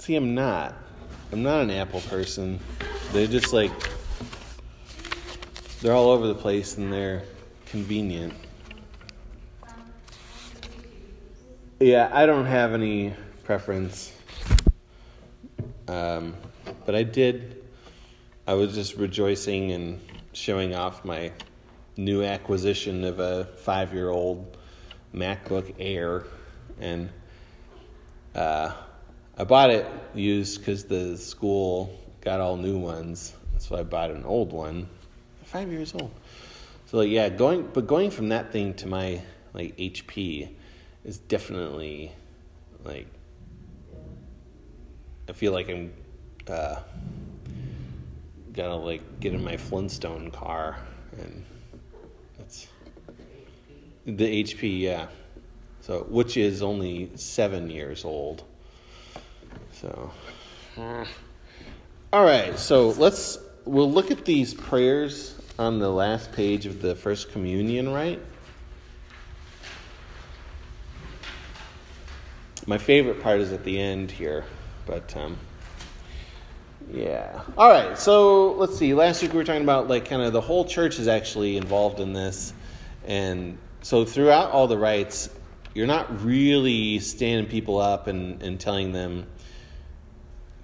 [0.00, 0.74] See, I'm not.
[1.30, 2.58] I'm not an Apple person.
[3.12, 3.70] They're just like
[5.82, 7.22] they're all over the place and they're
[7.66, 8.32] convenient.
[11.80, 13.12] Yeah, I don't have any
[13.44, 14.10] preference.
[15.86, 16.34] Um,
[16.86, 17.62] but I did.
[18.46, 20.00] I was just rejoicing and
[20.32, 21.30] showing off my
[21.98, 24.56] new acquisition of a five year old
[25.14, 26.24] MacBook Air.
[26.80, 27.10] And
[28.34, 28.72] uh,
[29.40, 33.32] I bought it used because the school got all new ones.
[33.56, 34.86] So I bought an old one,
[35.44, 36.10] five years old.
[36.84, 39.22] So like, yeah, going but going from that thing to my
[39.54, 40.50] like HP
[41.04, 42.12] is definitely
[42.84, 43.06] like
[45.26, 45.94] I feel like I'm
[46.46, 46.80] uh,
[48.52, 50.76] gonna like get in my Flintstone car
[51.18, 51.46] and
[52.36, 52.66] that's
[54.04, 55.06] the HP, yeah.
[55.80, 58.44] So which is only seven years old.
[59.80, 60.10] So
[62.12, 66.94] all right, so let's we'll look at these prayers on the last page of the
[66.94, 68.20] first communion, right?
[72.66, 74.44] My favorite part is at the end here,
[74.84, 75.38] but um,
[76.92, 77.40] yeah.
[77.56, 78.92] All right, so let's see.
[78.92, 82.00] Last week we were talking about like kind of the whole church is actually involved
[82.00, 82.52] in this,
[83.06, 85.30] and so throughout all the rites,
[85.74, 89.26] you're not really standing people up and, and telling them,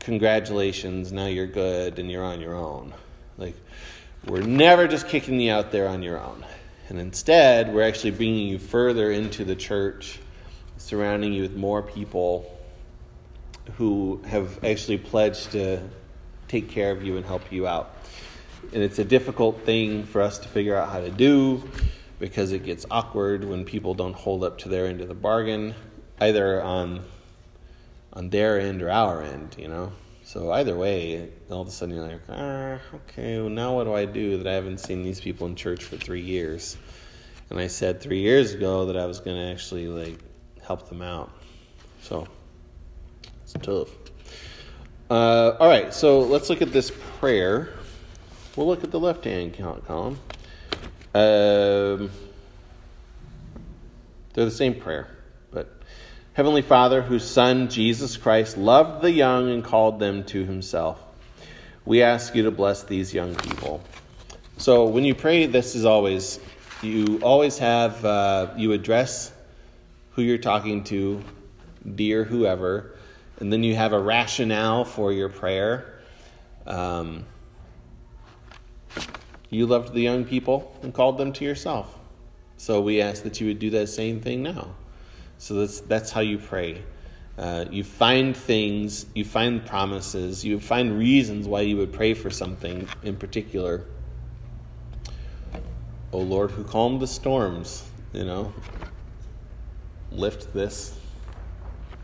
[0.06, 2.94] congratulations, now you're good and you're on your own.
[3.38, 3.56] Like,
[4.24, 6.46] we're never just kicking you out there on your own.
[6.88, 10.20] And instead, we're actually bringing you further into the church
[10.76, 12.56] surrounding you with more people
[13.78, 15.82] who have actually pledged to
[16.46, 17.96] take care of you and help you out.
[18.72, 21.68] And it's a difficult thing for us to figure out how to do
[22.20, 25.74] because it gets awkward when people don't hold up to their end of the bargain,
[26.20, 27.02] either on
[28.16, 29.92] on their end or our end, you know.
[30.24, 33.94] So either way, all of a sudden you're like, ah, okay, well now what do
[33.94, 36.76] I do that I haven't seen these people in church for three years?
[37.50, 40.18] And I said three years ago that I was going to actually like
[40.60, 41.30] help them out.
[42.00, 42.26] So
[43.44, 43.90] it's tough.
[45.08, 46.90] Uh, all right, so let's look at this
[47.20, 47.74] prayer.
[48.56, 49.56] We'll look at the left hand
[49.86, 50.18] column.
[51.14, 52.10] Um,
[54.32, 55.15] they're the same prayer,
[56.36, 61.02] Heavenly Father, whose Son, Jesus Christ, loved the young and called them to himself,
[61.86, 63.82] we ask you to bless these young people.
[64.58, 66.38] So when you pray, this is always,
[66.82, 69.32] you always have, uh, you address
[70.10, 71.24] who you're talking to,
[71.94, 72.98] dear whoever,
[73.40, 76.00] and then you have a rationale for your prayer.
[76.66, 77.24] Um,
[79.48, 81.98] you loved the young people and called them to yourself.
[82.58, 84.74] So we ask that you would do that same thing now.
[85.38, 86.82] So that's, that's how you pray.
[87.38, 92.30] Uh, you find things, you find promises, you find reasons why you would pray for
[92.30, 93.84] something in particular.
[96.12, 98.54] O Lord, who calmed the storms, you know,
[100.10, 100.98] lift this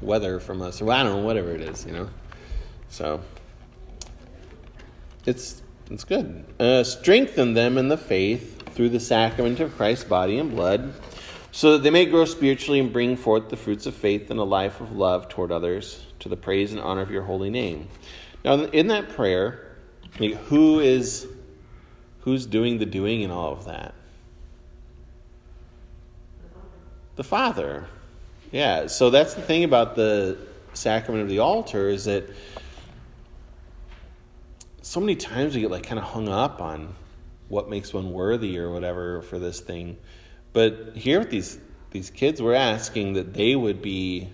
[0.02, 2.10] weather from us, or I don't know, whatever it is, you know.
[2.90, 3.22] So
[5.24, 6.44] it's it's good.
[6.60, 10.92] Uh, strengthen them in the faith through the sacrament of Christ's body and blood,
[11.52, 14.44] so that they may grow spiritually and bring forth the fruits of faith and a
[14.44, 17.88] life of love toward others, to the praise and honor of your holy name.
[18.42, 19.76] Now, in that prayer,
[20.48, 21.28] who is
[22.22, 23.94] who's doing the doing in all of that?
[27.16, 27.86] The Father.
[28.50, 30.38] Yeah, so that's the thing about the
[30.72, 32.24] sacrament of the altar is that
[34.80, 36.94] so many times we get like kind of hung up on
[37.48, 39.98] what makes one worthy or whatever for this thing.
[40.52, 41.58] But here with these
[41.90, 44.30] these kids, we're asking that they would be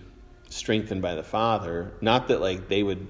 [0.49, 3.07] strengthened by the Father, not that like they would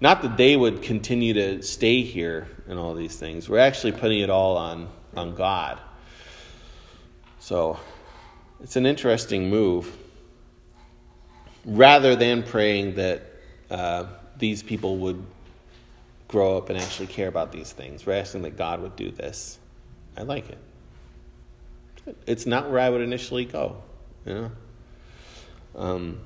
[0.00, 3.48] not that they would continue to stay here and all these things.
[3.48, 5.80] We're actually putting it all on on God.
[7.40, 7.78] So
[8.62, 9.96] it's an interesting move.
[11.64, 13.22] Rather than praying that
[13.70, 14.06] uh,
[14.36, 15.24] these people would
[16.26, 19.58] grow up and actually care about these things, we're asking that God would do this.
[20.16, 20.58] I like it.
[22.26, 23.82] It's not where I would initially go,
[24.26, 24.50] you know.
[25.74, 26.20] Um,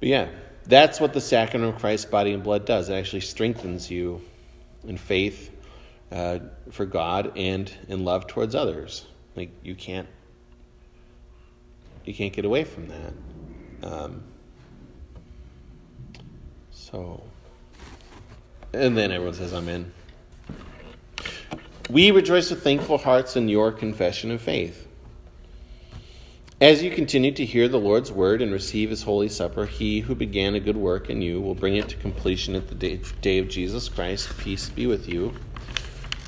[0.00, 0.28] but yeah,
[0.66, 2.88] that's what the sacrament of Christ's body and blood does.
[2.88, 4.20] It actually strengthens you
[4.86, 5.50] in faith
[6.12, 6.38] uh,
[6.70, 9.06] for God and in love towards others.
[9.34, 10.08] Like you can't
[12.04, 13.12] you can't get away from that.
[13.82, 14.22] Um,
[16.70, 17.22] so,
[18.72, 19.92] and then everyone says, "Amen."
[21.88, 24.88] We rejoice with thankful hearts in your confession of faith.
[26.60, 30.16] As you continue to hear the Lord's word and receive his holy supper, he who
[30.16, 33.48] began a good work in you will bring it to completion at the day, of
[33.48, 34.36] Jesus Christ.
[34.38, 35.32] Peace be with you.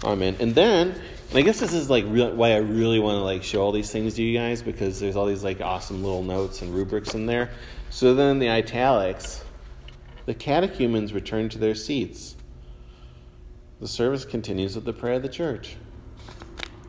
[0.05, 0.37] Amen.
[0.38, 0.94] And then,
[1.34, 4.14] I guess this is like why I really want to like show all these things
[4.14, 7.50] to you guys because there's all these like awesome little notes and rubrics in there.
[7.90, 9.43] So then the italics,
[10.26, 12.37] the catechumens return to their seats.
[13.80, 15.76] The service continues with the prayer of the church.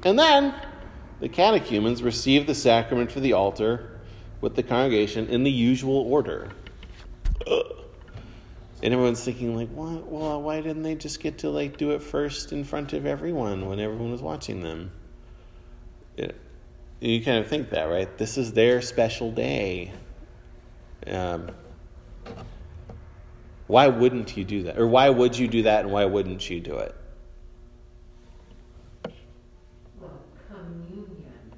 [0.03, 0.53] And then
[1.19, 3.99] the catechumens receive the sacrament for the altar
[4.41, 6.49] with the congregation in the usual order.
[8.81, 10.07] And everyone's thinking, like, what?
[10.07, 13.67] Well, why didn't they just get to like do it first in front of everyone
[13.67, 14.91] when everyone was watching them?
[16.15, 16.39] It,
[17.01, 18.17] you kind of think that, right?
[18.17, 19.91] This is their special day.
[21.05, 21.51] Um,
[23.69, 24.79] why wouldn't you do that?
[24.79, 26.95] Or why would you do that and why wouldn't you do it?
[30.01, 30.09] Well,
[30.47, 31.53] communion.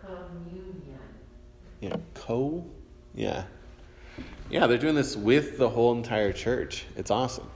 [0.00, 1.00] Communion.
[1.80, 2.64] Yeah, co?
[3.16, 3.46] Yeah.
[4.48, 6.84] Yeah, they're doing this with the whole entire church.
[6.96, 7.50] It's awesome.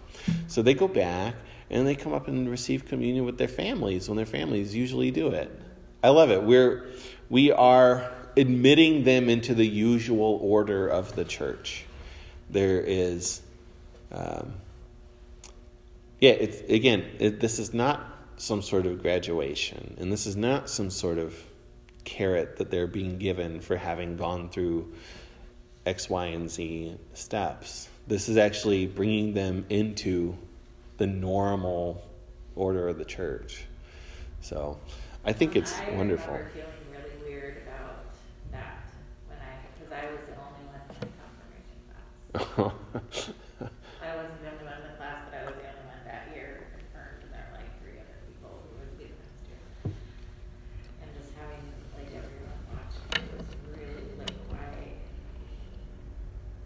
[0.48, 1.36] So they go back
[1.70, 5.28] and they come up and receive communion with their families when their families usually do
[5.28, 5.56] it.
[6.02, 6.42] I love it.
[6.42, 6.88] We're
[7.30, 11.84] we are admitting them into the usual order of the church.
[12.52, 13.42] There is,
[14.12, 14.54] um,
[16.20, 16.32] yeah.
[16.32, 17.04] It's again.
[17.18, 18.06] It, this is not
[18.36, 21.34] some sort of graduation, and this is not some sort of
[22.04, 24.92] carrot that they're being given for having gone through
[25.86, 27.88] X, Y, and Z steps.
[28.06, 30.36] This is actually bringing them into
[30.98, 32.04] the normal
[32.54, 33.64] order of the church.
[34.40, 34.78] So
[35.24, 36.32] I think it's wonderful.
[36.34, 38.04] remember feeling really weird about
[38.50, 38.82] that
[39.28, 42.02] when I, because I was the only one in confirmation class.
[42.34, 42.80] I wasn't
[44.40, 47.20] the only one in the class, but I was the only one that year confirmed,
[47.24, 49.60] and there were like three other people who would be the next year.
[49.84, 51.60] And just having
[51.92, 53.44] like everyone watch it was
[53.76, 54.96] really like why,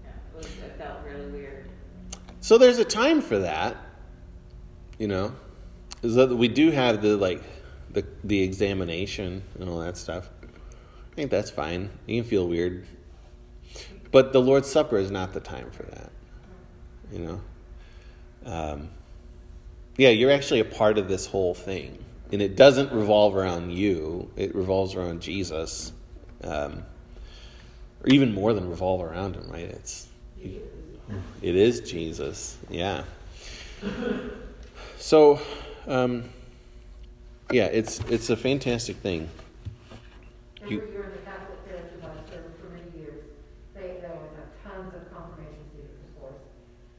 [0.05, 1.69] yeah, it was, it felt really weird.
[2.41, 3.77] so there's a time for that,
[4.99, 5.35] you know.
[6.03, 7.43] Is that we do have the like
[7.91, 10.31] the the examination and all that stuff.
[10.45, 11.91] I think that's fine.
[12.07, 12.87] You can feel weird,
[14.17, 16.11] but the Lord's Supper is not the time for that.
[17.13, 17.41] You know.
[18.47, 18.89] Um,
[19.99, 22.03] yeah, you're actually a part of this whole thing,
[22.33, 24.31] and it doesn't revolve around you.
[24.35, 25.93] It revolves around Jesus,
[26.43, 26.83] um,
[28.03, 29.51] or even more than revolve around him.
[29.51, 29.69] Right?
[29.69, 30.09] It's
[31.43, 32.57] it is Jesus.
[32.71, 33.05] Yeah.
[34.97, 35.39] So,
[35.87, 36.31] um,
[37.51, 39.29] yeah, it's it's a fantastic thing.
[40.67, 43.23] You- year in the Catholic Church, as I've served for many years,
[43.75, 46.43] they, they always have tons of confirmation students, of course.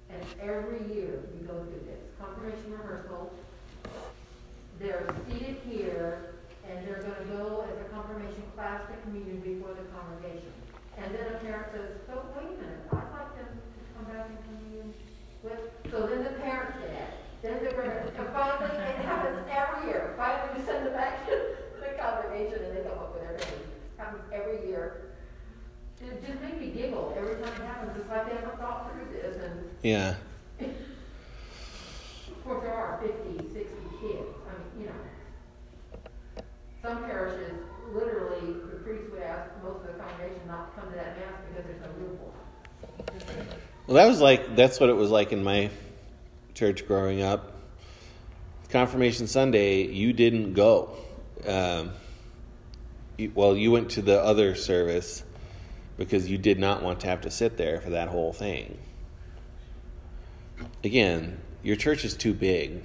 [0.09, 3.31] And every year we go through this, confirmation rehearsal,
[4.79, 6.35] they're seated here,
[6.69, 10.51] and they're gonna go as a confirmation class to communion before the congregation.
[10.97, 14.27] And then a parent says, so wait a minute, I'd like them to come back
[14.29, 14.93] and communion
[15.43, 15.61] with,
[15.91, 17.13] so then the parents say that.
[17.43, 21.55] Then they're gonna, and finally, it happens every year, finally we send them back to
[21.79, 23.67] the congregation and they come up with their names.
[23.97, 25.13] Happens every year.
[26.01, 29.09] It just makes me giggle every time it happens, it's like they haven't thought through
[29.13, 30.15] this, and Yeah,
[32.47, 33.61] course, there are 50, 60
[33.99, 34.93] kids, I mean, you know.
[36.81, 37.59] Some parishes,
[37.91, 41.33] literally, the priest would ask most of the congregation not to come to that mass
[41.49, 43.47] because there's no room for them.
[43.87, 45.69] well, that was like that's what it was like in my
[46.53, 47.53] church growing up.
[48.69, 50.95] Confirmation Sunday, you didn't go.
[51.45, 51.91] Um,
[53.33, 55.23] well, you went to the other service
[55.97, 58.77] because you did not want to have to sit there for that whole thing.
[60.83, 62.83] Again, your church is too big,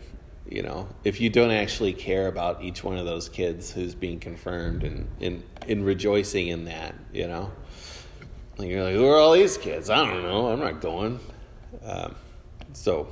[0.49, 0.89] you know.
[1.05, 5.09] If you don't actually care about each one of those kids who's being confirmed and
[5.21, 7.51] in in rejoicing in that, you know.
[8.59, 9.91] Like you're like, who are all these kids?
[9.91, 10.49] I don't know.
[10.49, 11.19] I'm not going.
[11.83, 12.15] Um,
[12.75, 13.09] so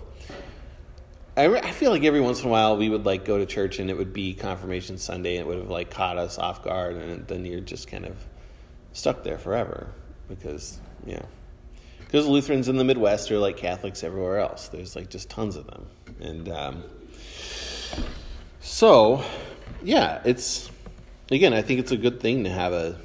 [1.37, 3.47] I, re- I feel like every once in a while we would like go to
[3.47, 6.63] church and it would be confirmation Sunday and it would have like caught us off
[6.63, 8.17] guard and then you're just kind of
[8.93, 9.93] stuck there forever
[10.29, 11.23] because yeah
[12.11, 14.69] because Lutherans in the Midwest are like Catholics everywhere else.
[14.69, 15.87] There's like just tons of them
[16.21, 16.85] and um,
[18.61, 19.25] so
[19.83, 20.71] yeah it's
[21.31, 22.99] again I think it's a good thing to have a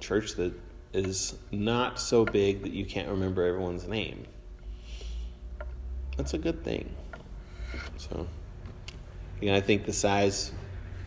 [0.00, 0.52] church that
[0.92, 4.24] is not so big that you can't remember everyone's name.
[6.16, 6.94] That's a good thing.
[7.96, 8.28] So,
[9.40, 10.52] yeah, I think the size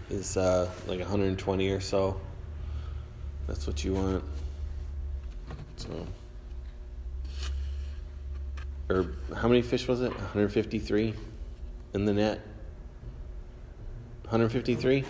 [0.09, 2.19] is uh, like 120 or so.
[3.47, 4.23] That's what you want.
[5.77, 6.05] So,
[8.89, 10.11] or how many fish was it?
[10.11, 11.13] 153
[11.93, 12.39] in the net.
[14.23, 15.03] 153.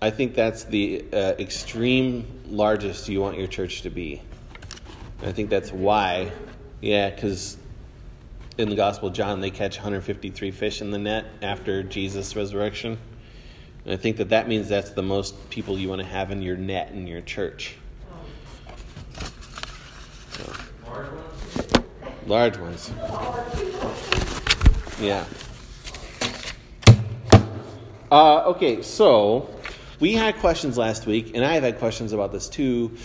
[0.00, 4.22] I think that's the uh, extreme largest you want your church to be.
[5.22, 6.30] I think that's why.
[6.80, 7.56] Yeah, because
[8.58, 12.98] in the Gospel of John, they catch 153 fish in the net after Jesus' resurrection.
[13.84, 16.42] And I think that that means that's the most people you want to have in
[16.42, 17.76] your net in your church.
[22.28, 22.92] Large ones?
[25.00, 25.24] Yeah.
[28.12, 29.48] Uh, okay, so
[29.98, 32.98] we had questions last week, and I have had questions about this too.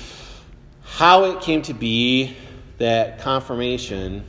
[0.83, 2.35] How it came to be
[2.79, 4.25] that confirmation,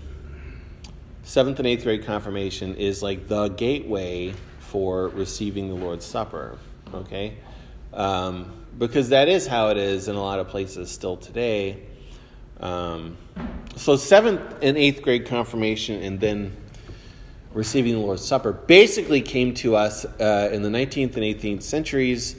[1.24, 6.56] seventh and eighth grade confirmation, is like the gateway for receiving the Lord's Supper.
[6.94, 7.36] Okay?
[7.92, 11.82] Um, because that is how it is in a lot of places still today.
[12.60, 13.16] Um,
[13.76, 16.56] so, seventh and eighth grade confirmation, and then
[17.52, 22.36] receiving the Lord's Supper basically came to us uh, in the 19th and 18th centuries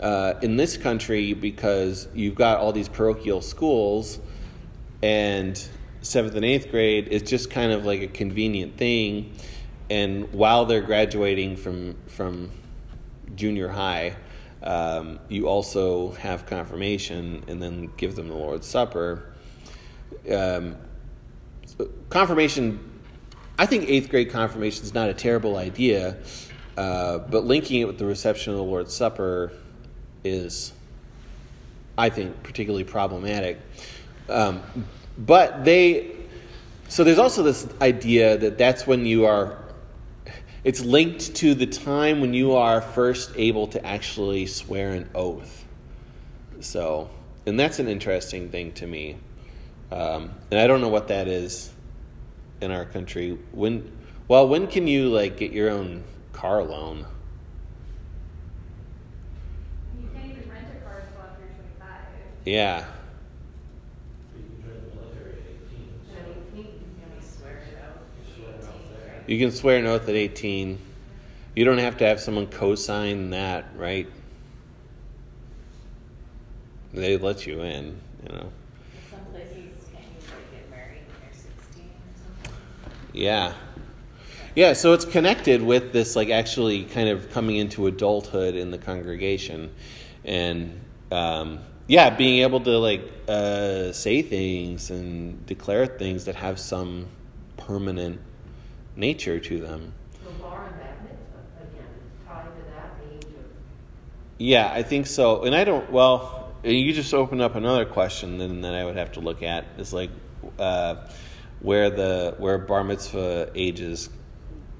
[0.00, 4.18] uh, in this country because you've got all these parochial schools,
[5.02, 5.68] and
[6.00, 9.34] seventh and eighth grade is just kind of like a convenient thing.
[9.90, 12.50] And while they're graduating from from
[13.34, 14.16] junior high,
[14.62, 19.27] um, you also have confirmation and then give them the Lord's Supper.
[20.30, 20.76] Um,
[22.10, 22.88] confirmation
[23.58, 26.16] I think eighth grade confirmation is not a terrible idea,
[26.76, 29.52] uh, but linking it with the reception of the Lord's Supper
[30.22, 30.72] is,
[31.96, 33.58] I think, particularly problematic.
[34.28, 34.62] Um,
[35.18, 36.14] but they,
[36.86, 39.58] so there's also this idea that that's when you are,
[40.62, 45.66] it's linked to the time when you are first able to actually swear an oath.
[46.60, 47.10] So,
[47.44, 49.16] and that's an interesting thing to me.
[49.90, 51.70] Um, and I don't know what that is
[52.60, 53.38] in our country.
[53.52, 53.90] When,
[54.26, 57.06] well, when can you like get your own car loan?
[60.00, 62.04] You can't even rent a car until after you're twenty-five.
[62.44, 62.84] Yeah,
[64.36, 65.88] You can join the military at eighteen.
[66.06, 66.16] so
[66.54, 68.02] Can we swear it out?
[68.26, 69.24] you swear it out there.
[69.26, 70.78] you can swear an oath at eighteen.
[71.56, 74.06] You don't have to have someone co-sign that, right?
[76.94, 78.52] They let you in, you know.
[79.10, 79.54] Some places
[79.92, 82.54] can't you like get married when you're sixteen or something?
[83.18, 83.54] Yeah.
[84.54, 88.78] Yeah, so it's connected with this, like, actually kind of coming into adulthood in the
[88.78, 89.74] congregation.
[90.24, 91.58] And, um,
[91.88, 97.08] yeah, being able to, like, uh, say things and declare things that have some
[97.56, 98.20] permanent
[98.94, 99.92] nature to them.
[100.24, 103.46] The bar and bat mitzvah, again, is tied to that age of,
[104.38, 105.42] Yeah, I think so.
[105.42, 109.10] And I don't, well, you just opened up another question then that I would have
[109.12, 110.10] to look at is like
[110.58, 110.96] uh,
[111.60, 114.10] where the where bar mitzvah ages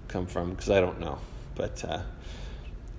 [0.06, 1.18] come from because I don't know.
[1.54, 2.02] But uh,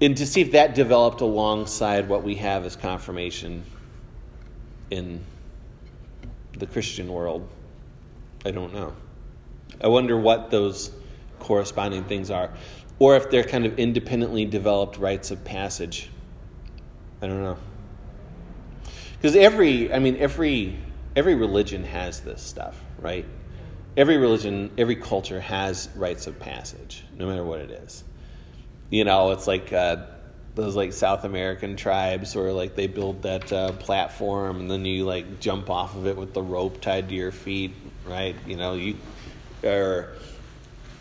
[0.01, 3.63] and to see if that developed alongside what we have as confirmation
[4.89, 5.23] in
[6.57, 7.47] the Christian world,
[8.45, 8.93] I don't know.
[9.81, 10.91] I wonder what those
[11.39, 12.51] corresponding things are,
[12.97, 16.09] or if they're kind of independently developed rites of passage.
[17.21, 17.57] I don't know.
[19.13, 20.77] Because every, I mean, every
[21.15, 23.25] every religion has this stuff, right?
[23.97, 28.03] Every religion, every culture has rites of passage, no matter what it is.
[28.89, 30.05] You know, it's like uh,
[30.55, 35.05] those like South American tribes where like they build that uh, platform and then you
[35.05, 37.73] like jump off of it with the rope tied to your feet,
[38.05, 38.35] right?
[38.45, 38.95] You know, you
[39.63, 40.13] or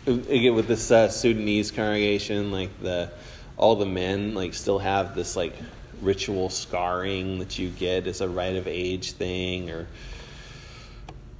[0.05, 3.11] again with this uh, Sudanese congregation, like the
[3.57, 5.53] all the men like still have this like
[6.01, 9.87] ritual scarring that you get as a rite of age thing, or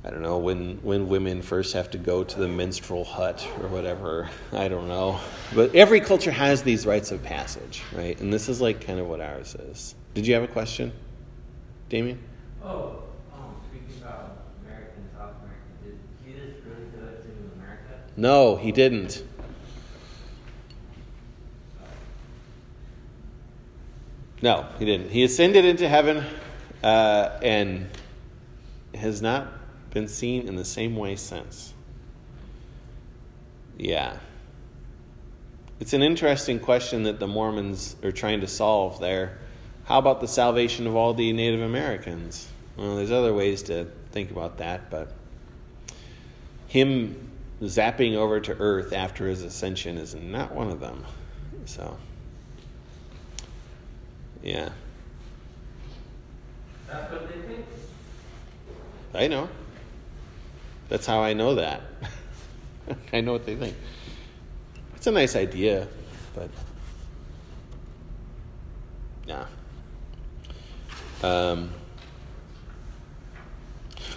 [0.03, 3.67] I don't know when when women first have to go to the menstrual hut or
[3.67, 4.29] whatever.
[4.53, 5.19] I don't know,
[5.53, 8.19] but every culture has these rites of passage, right?
[8.21, 9.95] And this is like kind of what ours is.
[10.13, 10.93] Did you have a question,
[11.89, 12.17] Damien?
[12.63, 13.03] Oh,
[13.33, 18.01] um, speaking about American, South American, did Jesus really do it to America?
[18.15, 19.23] No, he didn't.
[24.41, 25.09] No, he didn't.
[25.09, 26.23] He ascended into heaven
[26.81, 27.89] uh, and
[28.95, 29.58] has not
[29.91, 31.73] been seen in the same way since.
[33.77, 34.17] Yeah.
[35.79, 39.37] It's an interesting question that the Mormons are trying to solve there.
[39.85, 42.47] How about the salvation of all the Native Americans?
[42.75, 45.13] Well, there's other ways to think about that, but
[46.67, 47.29] him
[47.61, 51.03] zapping over to Earth after his ascension is not one of them.
[51.65, 51.97] So,
[54.43, 54.69] yeah,
[56.87, 57.65] That's what they think.
[59.13, 59.49] I know.
[60.89, 61.81] That's how I know that.
[63.13, 63.75] I know what they think.
[64.95, 65.87] It's a nice idea,
[66.35, 66.49] but
[69.25, 69.45] Yeah.
[71.21, 71.69] Um,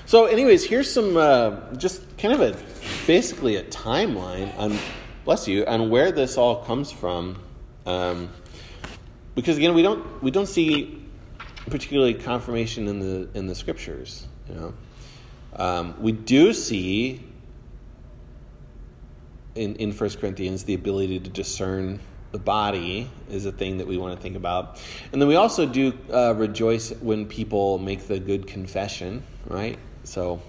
[0.07, 2.57] so, anyways, here's some uh, just kind of a
[3.07, 4.79] basically a timeline on
[5.25, 7.39] bless you on where this all comes from.
[7.87, 8.31] Um,
[9.35, 11.03] because again, we don't we don't see
[11.71, 14.27] particularly confirmation in the in the scriptures.
[14.49, 14.75] You know,
[15.57, 17.25] um, we do see
[19.55, 22.01] in in First Corinthians the ability to discern
[22.33, 24.81] the body is a thing that we want to think about,
[25.13, 29.79] and then we also do uh, rejoice when people make the good confession, right?
[30.05, 30.41] So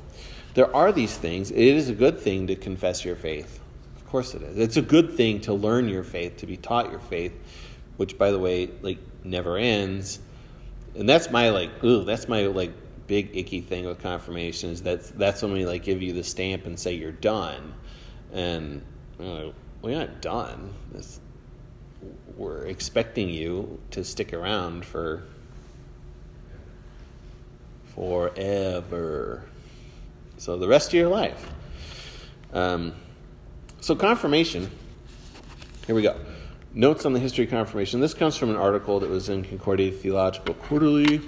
[0.53, 1.51] there are these things.
[1.51, 3.59] It is a good thing to confess your faith.
[3.95, 4.57] Of course, it is.
[4.57, 7.33] It's a good thing to learn your faith, to be taught your faith,
[7.97, 10.19] which, by the way, like never ends.
[10.95, 12.71] And that's my like, ooh, that's my like
[13.07, 16.65] big icky thing with confirmation is that's that's when we like give you the stamp
[16.65, 17.73] and say you're done,
[18.31, 18.81] and
[19.19, 20.73] we're not done.
[20.95, 21.19] It's,
[22.35, 25.23] we're expecting you to stick around for
[27.95, 29.43] forever.
[30.37, 31.51] So the rest of your life.
[32.53, 32.93] Um,
[33.81, 34.69] so confirmation.
[35.85, 36.19] Here we go.
[36.73, 37.99] Notes on the history of confirmation.
[37.99, 41.21] This comes from an article that was in Concordia Theological Quarterly.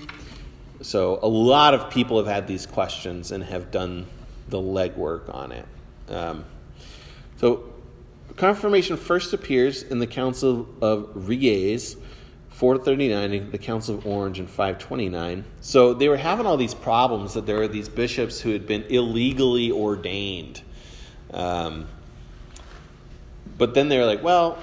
[0.86, 4.06] So a lot of people have had these questions and have done
[4.50, 5.66] the legwork on it.
[6.10, 6.46] Um,
[7.38, 7.74] so
[8.36, 11.98] confirmation first appears in the Council of Riez,
[12.50, 15.44] 439, the Council of Orange in 529.
[15.60, 18.84] So they were having all these problems that there are these bishops who had been
[18.84, 20.62] illegally ordained.
[21.34, 21.88] Um,
[23.58, 24.60] but then they were like, well,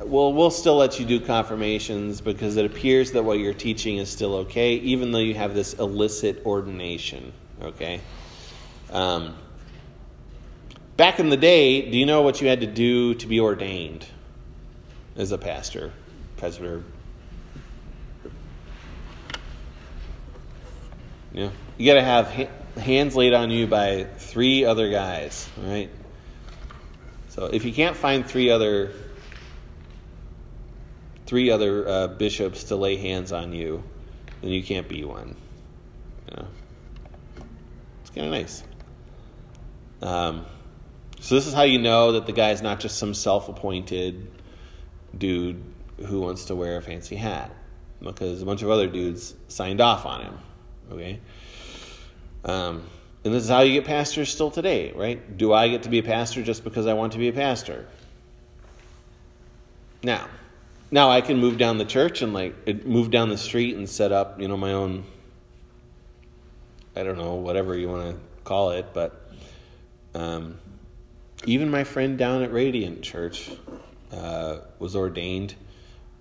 [0.00, 4.08] well, we'll still let you do confirmations because it appears that what you're teaching is
[4.08, 7.32] still okay, even though you have this illicit ordination.
[7.60, 8.00] Okay?
[8.90, 9.36] Um,
[10.96, 14.06] back in the day, do you know what you had to do to be ordained
[15.16, 15.92] as a pastor,
[16.38, 16.82] presbyter?
[21.32, 21.50] Yeah.
[21.76, 25.90] You got to have ha- hands laid on you by three other guys, right?
[27.28, 28.92] So if you can't find three other
[31.30, 33.84] three other uh, bishops to lay hands on you,
[34.42, 35.36] then you can't be one.
[36.26, 38.64] It's kind of nice.
[40.02, 40.44] Um,
[41.20, 44.28] so this is how you know that the guy is not just some self-appointed
[45.16, 45.62] dude
[46.04, 47.54] who wants to wear a fancy hat,
[48.02, 50.38] because a bunch of other dudes signed off on him.
[50.90, 51.20] Okay.
[52.44, 52.82] Um,
[53.22, 55.36] and this is how you get pastors still today, right?
[55.36, 57.86] Do I get to be a pastor just because I want to be a pastor?
[60.02, 60.26] Now,
[60.90, 64.12] now I can move down the church and like move down the street and set
[64.12, 65.04] up, you know, my own.
[66.96, 69.30] I don't know, whatever you want to call it, but
[70.14, 70.58] um,
[71.46, 73.50] even my friend down at Radiant Church
[74.12, 75.54] uh, was ordained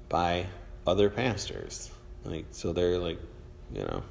[0.09, 0.45] by
[0.85, 1.89] other pastors.
[2.23, 3.19] Like, so they're like,
[3.73, 4.03] you know,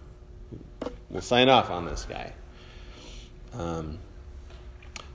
[1.10, 2.32] we'll sign off on this guy.
[3.52, 3.98] Um,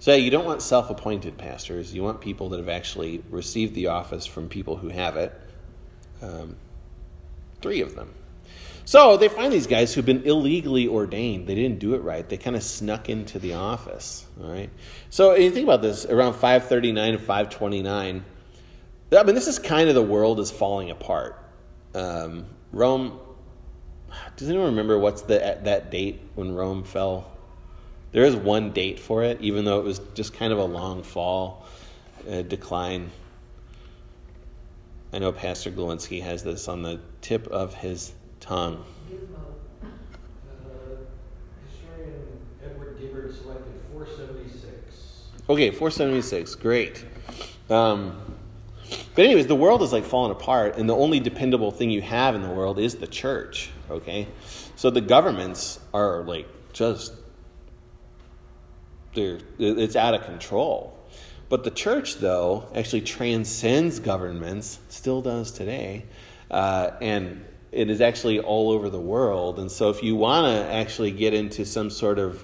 [0.03, 1.95] so you don't want self-appointed pastors.
[1.95, 5.31] You want people that have actually received the office from people who have it.
[6.21, 6.57] Um,
[7.61, 8.13] three of them.
[8.83, 11.47] So they find these guys who've been illegally ordained.
[11.47, 12.27] They didn't do it right.
[12.27, 14.25] They kind of snuck into the office.
[14.43, 14.69] All right.
[15.09, 18.25] So you think about this around 539 and 529.
[19.17, 21.41] I mean, this is kind of the world is falling apart.
[21.95, 23.21] Um, Rome.
[24.35, 27.32] Does anyone remember what's the that date when Rome fell?
[28.13, 31.01] There is one date for it, even though it was just kind of a long
[31.01, 31.65] fall,
[32.29, 33.09] uh, decline.
[35.11, 38.85] I know Pastor Glowinski has this on the tip of his tongue.
[39.09, 39.89] Gizmo.
[41.67, 42.13] Historian
[42.63, 45.23] Edward Gibbon selected 476.
[45.49, 46.55] Okay, 476.
[46.55, 47.03] Great.
[47.71, 48.35] Um,
[49.15, 52.35] but, anyways, the world is like falling apart, and the only dependable thing you have
[52.35, 53.71] in the world is the church.
[53.89, 54.27] Okay?
[54.75, 57.13] So the governments are like just,
[59.13, 60.97] they're, it's out of control.
[61.49, 66.05] But the church, though, actually transcends governments, still does today,
[66.49, 69.59] uh, and it is actually all over the world.
[69.59, 72.43] And so, if you want to actually get into some sort of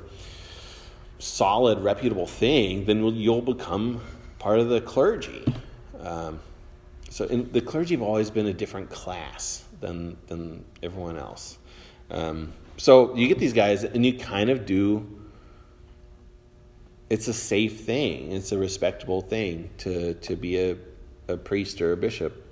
[1.18, 4.02] solid, reputable thing, then you'll become
[4.38, 5.44] part of the clergy.
[6.00, 6.40] Um,
[7.10, 11.58] so, in, the clergy have always been a different class than than everyone else.
[12.12, 15.19] Um, so you get these guys, and you kind of do
[17.10, 18.32] it's a safe thing.
[18.32, 20.78] It's a respectable thing to to be a,
[21.28, 22.46] a priest or a bishop.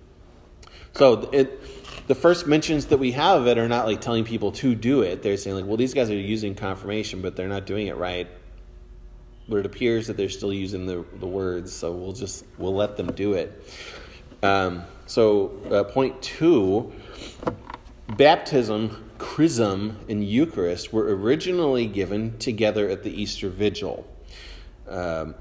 [0.93, 4.52] So it, the first mentions that we have of it are not like telling people
[4.54, 5.22] to do it.
[5.22, 8.28] They're saying like, well, these guys are using confirmation, but they're not doing it right.
[9.48, 12.98] But it appears that they're still using the the words, so we'll just we'll let
[12.98, 13.63] them do it.
[14.43, 16.91] Um, so, uh, point two
[18.10, 24.06] baptism, chrism, and Eucharist were originally given together at the Easter Vigil.
[24.88, 25.36] Um,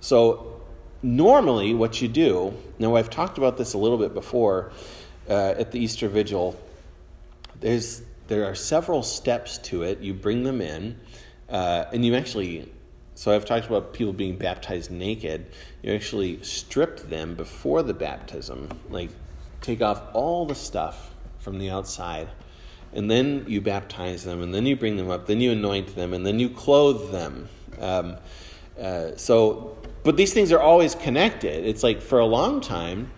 [0.00, 0.60] so,
[1.02, 4.72] normally, what you do, now I've talked about this a little bit before
[5.28, 6.58] uh, at the Easter Vigil,
[7.60, 10.00] there's, there are several steps to it.
[10.00, 10.98] You bring them in,
[11.48, 12.68] uh, and you actually
[13.14, 15.46] so I've talked about people being baptized naked.
[15.82, 19.10] You actually strip them before the baptism, like
[19.60, 22.28] take off all the stuff from the outside,
[22.92, 26.14] and then you baptize them, and then you bring them up, then you anoint them,
[26.14, 27.48] and then you clothe them.
[27.78, 28.16] Um,
[28.80, 31.64] uh, so, but these things are always connected.
[31.66, 33.10] It's like for a long time,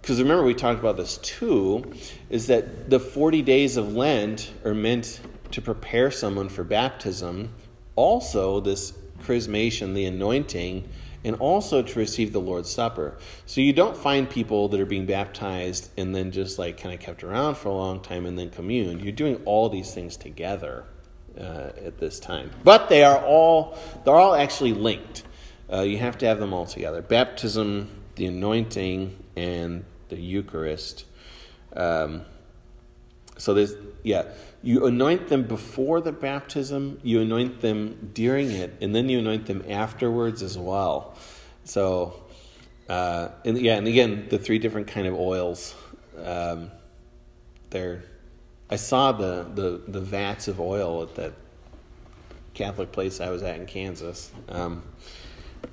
[0.00, 1.92] because remember we talked about this too,
[2.28, 5.20] is that the 40 days of Lent are meant
[5.52, 7.52] to prepare someone for baptism
[7.96, 10.88] also this chrismation, the anointing,
[11.22, 13.18] and also to receive the Lord's Supper.
[13.44, 17.00] So you don't find people that are being baptized and then just like kind of
[17.00, 19.00] kept around for a long time and then commune.
[19.00, 20.84] You're doing all these things together
[21.40, 25.24] uh, at this time, but they are all they're all actually linked.
[25.72, 31.04] Uh, you have to have them all together: baptism, the anointing, and the Eucharist.
[31.74, 32.22] Um,
[33.38, 34.24] so there's yeah
[34.62, 39.46] you anoint them before the baptism, you anoint them during it, and then you anoint
[39.46, 41.16] them afterwards as well.
[41.64, 42.22] So,
[42.88, 45.74] uh, and yeah, and again, the three different kind of oils.
[46.22, 46.70] Um,
[47.70, 48.04] there,
[48.70, 51.32] I saw the, the the vats of oil at that
[52.54, 54.30] Catholic place I was at in Kansas.
[54.48, 54.82] Um,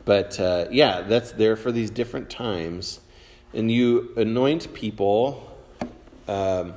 [0.06, 3.00] but uh, yeah, that's there for these different times,
[3.54, 5.44] and you anoint people.
[6.28, 6.74] Um,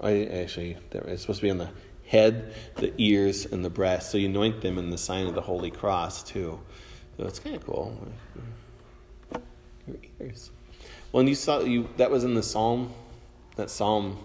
[0.00, 1.70] I actually, it's supposed to be on the
[2.06, 4.10] head, the ears, and the breast.
[4.10, 6.60] So you anoint them in the sign of the Holy Cross too.
[7.16, 7.96] So it's kind of cool.
[9.86, 10.50] Your ears.
[11.12, 12.92] Well, and you saw you that was in the Psalm.
[13.56, 14.18] That Psalm,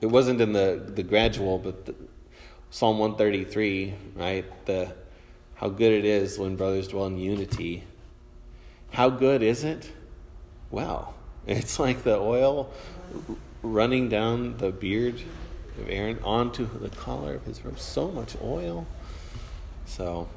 [0.00, 1.94] it wasn't in the the gradual, but the,
[2.70, 4.44] Psalm one thirty three, right?
[4.66, 4.92] The
[5.54, 7.84] how good it is when brothers dwell in unity.
[8.92, 9.90] How good is it?
[10.70, 11.14] Well,
[11.46, 12.72] it's like the oil
[13.62, 15.20] running down the beard
[15.78, 17.78] of Aaron onto the collar of his robe.
[17.78, 18.86] So much oil.
[19.86, 20.28] So,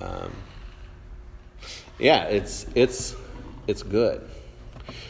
[0.00, 0.32] um,
[1.98, 3.16] yeah, it's it's
[3.66, 4.28] it's good.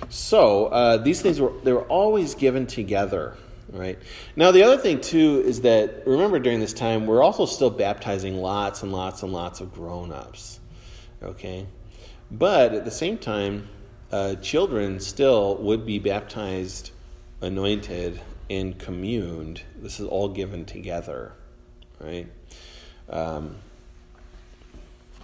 [0.08, 3.36] So uh, these things were they were always given together,
[3.70, 3.98] right?
[4.36, 8.36] Now the other thing too is that remember during this time we're also still baptizing
[8.36, 10.60] lots and lots and lots of grown-ups,
[11.22, 11.66] okay?
[12.30, 13.68] But at the same time,
[14.10, 16.90] uh, children still would be baptized,
[17.40, 19.62] anointed, and communed.
[19.76, 21.32] This is all given together,
[22.00, 22.26] right?
[23.08, 23.56] Um,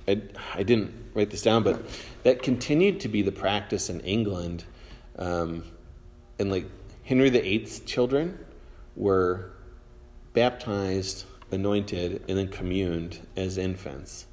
[0.07, 0.23] I,
[0.55, 1.83] I didn't write this down, but
[2.29, 4.65] that continued to be the practice in England.
[5.17, 5.65] Um,
[6.39, 6.67] and like
[7.03, 8.39] Henry VIII's children
[8.97, 9.53] were
[10.35, 14.27] baptized, anointed, and then communed as infants.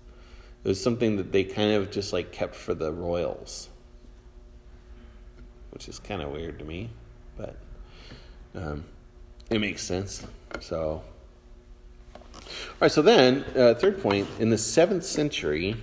[0.65, 3.69] It was something that they kind of just like kept for the royals
[5.71, 6.89] which is kind of weird to me,
[7.35, 7.57] but
[8.55, 8.85] um,
[9.49, 10.25] it makes sense.
[10.61, 11.03] So,
[12.33, 12.41] all
[12.79, 12.89] right.
[12.89, 15.75] So then, uh, third point in the seventh century,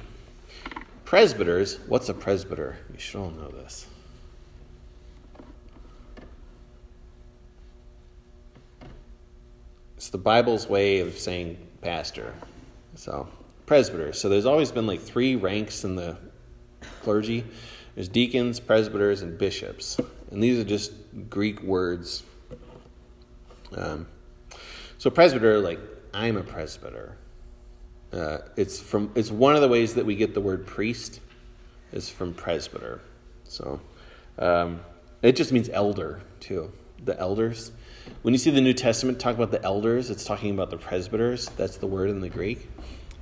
[1.12, 1.79] presbyters.
[1.88, 2.75] What's a presbyter?
[2.90, 3.87] You should all know this.
[9.98, 12.33] It's the Bible's way of saying pastor.
[12.94, 13.29] So,
[13.66, 14.18] presbyters.
[14.18, 16.16] So there's always been like three ranks in the
[17.03, 17.44] clergy.
[17.94, 20.01] There's deacons, presbyters, and bishops.
[20.31, 20.92] And these are just
[21.29, 22.22] Greek words.
[23.77, 24.07] Um,
[24.96, 25.79] so presbyter, like
[26.14, 27.18] I'm a presbyter.
[28.12, 31.20] Uh, it's from it's one of the ways that we get the word priest
[31.92, 33.01] is from presbyter.
[33.44, 33.81] So
[34.38, 34.81] um,
[35.22, 36.72] it just means elder too.
[37.05, 37.72] The elders.
[38.22, 41.48] When you see the New Testament talk about the elders, it's talking about the presbyters.
[41.57, 42.68] That's the word in the Greek.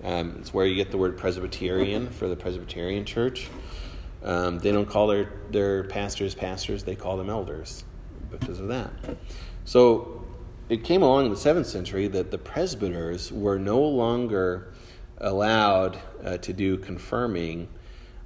[0.03, 3.48] Um, it's where you get the word Presbyterian for the Presbyterian Church.
[4.22, 7.85] Um, they don't call their, their pastors pastors, they call them elders
[8.31, 8.90] because of that.
[9.64, 10.24] So
[10.68, 14.72] it came along in the seventh century that the presbyters were no longer
[15.20, 17.68] allowed uh, to do confirming.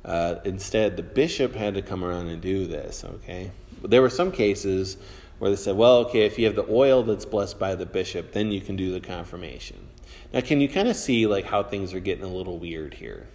[0.04, 3.50] Uh, instead, the bishop had to come around and do this, okay?
[3.82, 4.96] There were some cases
[5.38, 8.32] where they said, well, okay, if you have the oil that's blessed by the bishop,
[8.32, 9.88] then you can do the confirmation.
[10.32, 13.26] Now, can you kind of see like how things are getting a little weird here?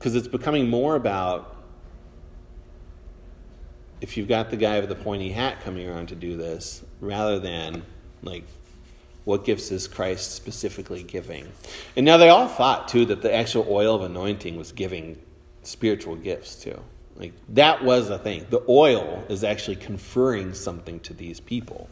[0.00, 1.56] because it's becoming more about
[4.00, 7.38] if you've got the guy with the pointy hat coming around to do this rather
[7.38, 7.82] than
[8.22, 8.44] like
[9.30, 11.46] what gifts is Christ specifically giving?
[11.96, 15.22] And now they all thought too that the actual oil of anointing was giving
[15.62, 16.82] spiritual gifts too.
[17.14, 18.46] Like that was a thing.
[18.50, 21.88] The oil is actually conferring something to these people.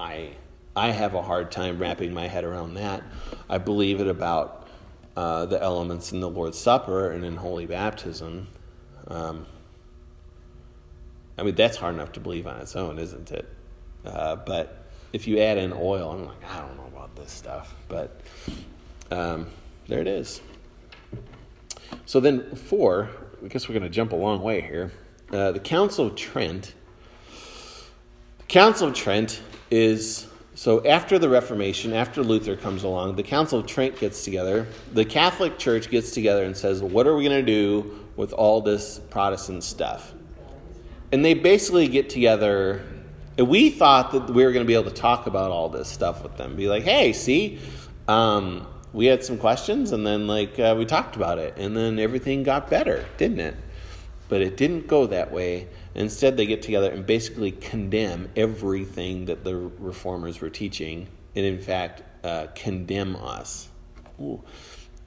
[0.00, 0.30] I
[0.74, 3.04] I have a hard time wrapping my head around that.
[3.48, 4.66] I believe it about
[5.16, 8.48] uh, the elements in the Lord's Supper and in Holy Baptism.
[9.06, 9.46] Um,
[11.36, 13.48] I mean, that's hard enough to believe on its own, isn't it?
[14.04, 17.74] Uh, but if you add in oil, I'm like, I don't know about this stuff.
[17.88, 18.20] But
[19.10, 19.46] um,
[19.86, 20.40] there it is.
[22.06, 23.10] So then, four,
[23.44, 24.92] I guess we're going to jump a long way here.
[25.32, 26.74] Uh, the Council of Trent.
[28.38, 30.26] The Council of Trent is
[30.58, 34.66] so after the Reformation, after Luther comes along, the Council of Trent gets together.
[34.92, 38.60] The Catholic Church gets together and says, What are we going to do with all
[38.60, 40.14] this Protestant stuff?
[41.12, 42.82] And they basically get together.
[43.38, 45.88] And we thought that we were going to be able to talk about all this
[45.88, 46.56] stuff with them.
[46.56, 47.60] Be like, hey, see,
[48.08, 52.00] um, we had some questions, and then like uh, we talked about it, and then
[52.00, 53.54] everything got better, didn't it?
[54.28, 55.68] But it didn't go that way.
[55.94, 61.60] Instead, they get together and basically condemn everything that the reformers were teaching, and in
[61.60, 63.68] fact, uh, condemn us.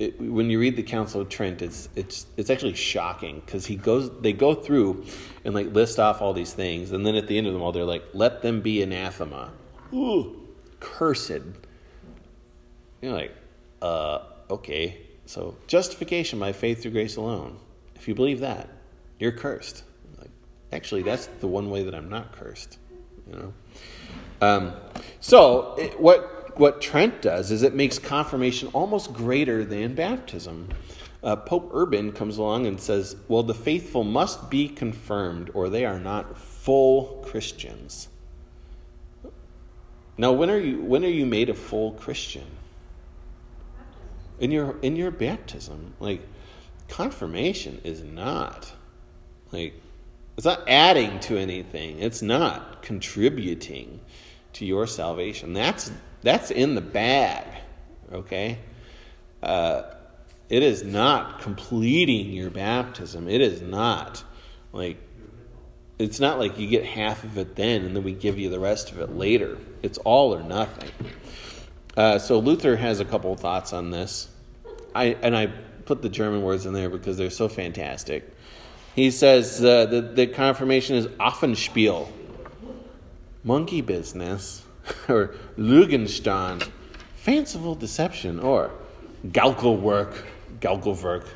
[0.01, 3.75] It, when you read the Council of Trent, it's it's it's actually shocking because he
[3.75, 5.05] goes they go through
[5.45, 7.71] and like list off all these things, and then at the end of them all,
[7.71, 9.51] they're like, "Let them be anathema."
[9.93, 10.47] Ooh,
[10.79, 11.41] cursed.
[13.01, 13.35] You're like,
[13.81, 14.97] uh, okay.
[15.25, 17.57] So justification by faith through grace alone.
[17.95, 18.69] If you believe that,
[19.19, 19.83] you're cursed
[20.71, 22.77] actually, that's the one way that I'm not cursed.
[23.27, 23.53] You know.
[24.41, 24.73] Um,
[25.19, 25.99] so it,
[26.59, 30.69] what Trent does is it makes confirmation almost greater than baptism.
[31.23, 35.85] Uh, Pope Urban comes along and says, "Well, the faithful must be confirmed, or they
[35.85, 38.07] are not full Christians."
[40.17, 42.45] Now, when are you when are you made a full Christian?
[44.39, 46.21] In your in your baptism, like
[46.87, 48.73] confirmation is not
[49.51, 49.73] like
[50.37, 51.99] it's not adding to anything.
[51.99, 53.99] It's not contributing
[54.53, 55.53] to your salvation.
[55.53, 57.45] That's that's in the bag.
[58.11, 58.59] Okay?
[59.41, 59.83] Uh,
[60.49, 63.27] it is not completing your baptism.
[63.29, 64.23] It is not
[64.73, 64.97] like
[65.97, 68.59] it's not like you get half of it then and then we give you the
[68.59, 69.57] rest of it later.
[69.81, 70.89] It's all or nothing.
[71.95, 74.29] Uh, so Luther has a couple thoughts on this.
[74.93, 75.47] I and I
[75.85, 78.29] put the German words in there because they're so fantastic.
[78.95, 82.09] He says uh, the, the confirmation is Affenspiel,
[83.43, 84.63] monkey business,
[85.09, 86.69] or Lügentand,
[87.15, 88.71] fanciful deception, or
[89.27, 90.23] Gaukelwerk,
[90.59, 91.27] Gaukelwerk.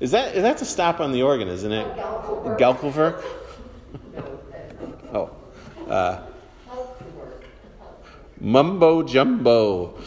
[0.00, 1.86] Is that a stop on the organ, isn't it?
[1.96, 3.22] Gaukelwerk.
[5.12, 5.30] oh,
[5.88, 6.22] uh,
[8.40, 9.98] mumbo jumbo.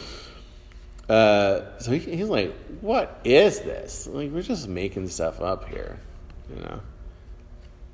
[1.08, 4.06] Uh, so he, he's like, "What is this?
[4.06, 5.98] Like, we're just making stuff up here."
[6.50, 6.80] You know?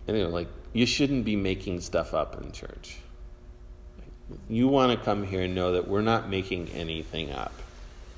[0.07, 2.99] And you know, like, you shouldn't be making stuff up in church.
[4.49, 7.53] You want to come here and know that we're not making anything up.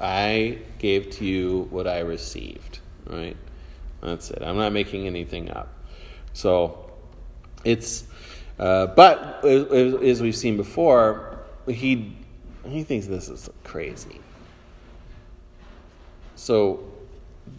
[0.01, 3.37] I gave to you what I received, right?
[4.01, 4.42] That's it.
[4.42, 5.72] I'm not making anything up.
[6.33, 6.90] So
[7.64, 8.05] it's,
[8.59, 12.16] uh, but as we've seen before, he
[12.66, 14.20] he thinks this is crazy.
[16.37, 16.92] So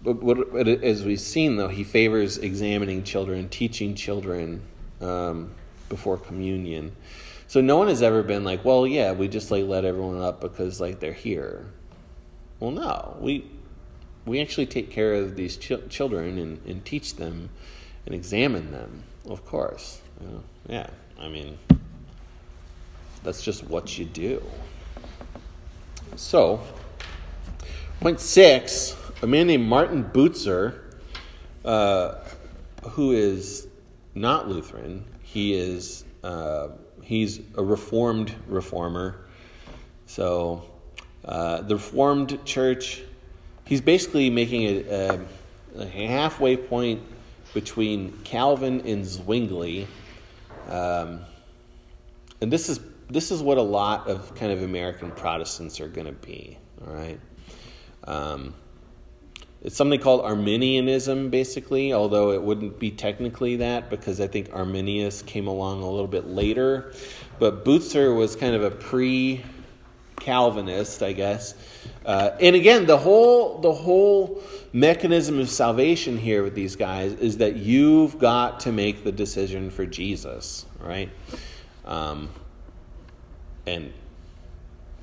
[0.04, 4.62] what, as we've seen, though, he favors examining children, teaching children
[5.02, 5.52] um,
[5.90, 6.96] before communion.
[7.54, 10.42] So no one has ever been like, well, yeah, we just like let everyone up
[10.42, 11.68] because like they're here.
[12.60, 13.46] Well, no, we
[14.26, 17.52] we actually take care of these ch- children and, and teach them
[18.08, 20.02] and examine them, of course.
[20.68, 20.88] Yeah,
[21.20, 21.60] I mean,
[23.22, 24.42] that's just what you do.
[26.16, 26.60] So,
[28.00, 30.82] point six a man named Martin Bucer,
[31.64, 32.16] uh,
[32.82, 33.68] who is
[34.16, 35.06] not Lutheran.
[35.22, 36.70] He is uh,
[37.04, 39.26] he's a Reformed reformer.
[40.06, 40.64] So
[41.26, 43.02] uh, the Reformed Church,
[43.66, 45.20] he's basically making a, a,
[45.80, 47.02] a, halfway point
[47.54, 49.88] between Calvin and Zwingli,
[50.68, 51.22] um,
[52.42, 56.08] and this is this is what a lot of kind of American Protestants are going
[56.08, 56.58] to be.
[56.86, 57.20] All right.
[58.06, 58.54] Um,
[59.64, 65.22] it's something called Arminianism, basically, although it wouldn't be technically that because I think Arminius
[65.22, 66.92] came along a little bit later.
[67.40, 69.44] But Bucer was kind of a pre
[70.18, 71.56] Calvinist, I guess.
[72.06, 77.38] Uh, and again, the whole the whole mechanism of salvation here with these guys is
[77.38, 81.10] that you've got to make the decision for Jesus, right?
[81.86, 82.30] Um,
[83.66, 83.94] and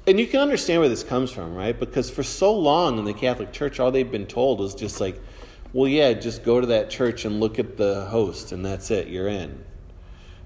[0.06, 1.78] and you can understand where this comes from, right?
[1.78, 5.20] Because for so long in the Catholic Church, all they've been told is just like,
[5.72, 9.08] well, yeah, just go to that church and look at the host, and that's it.
[9.08, 9.62] You're in.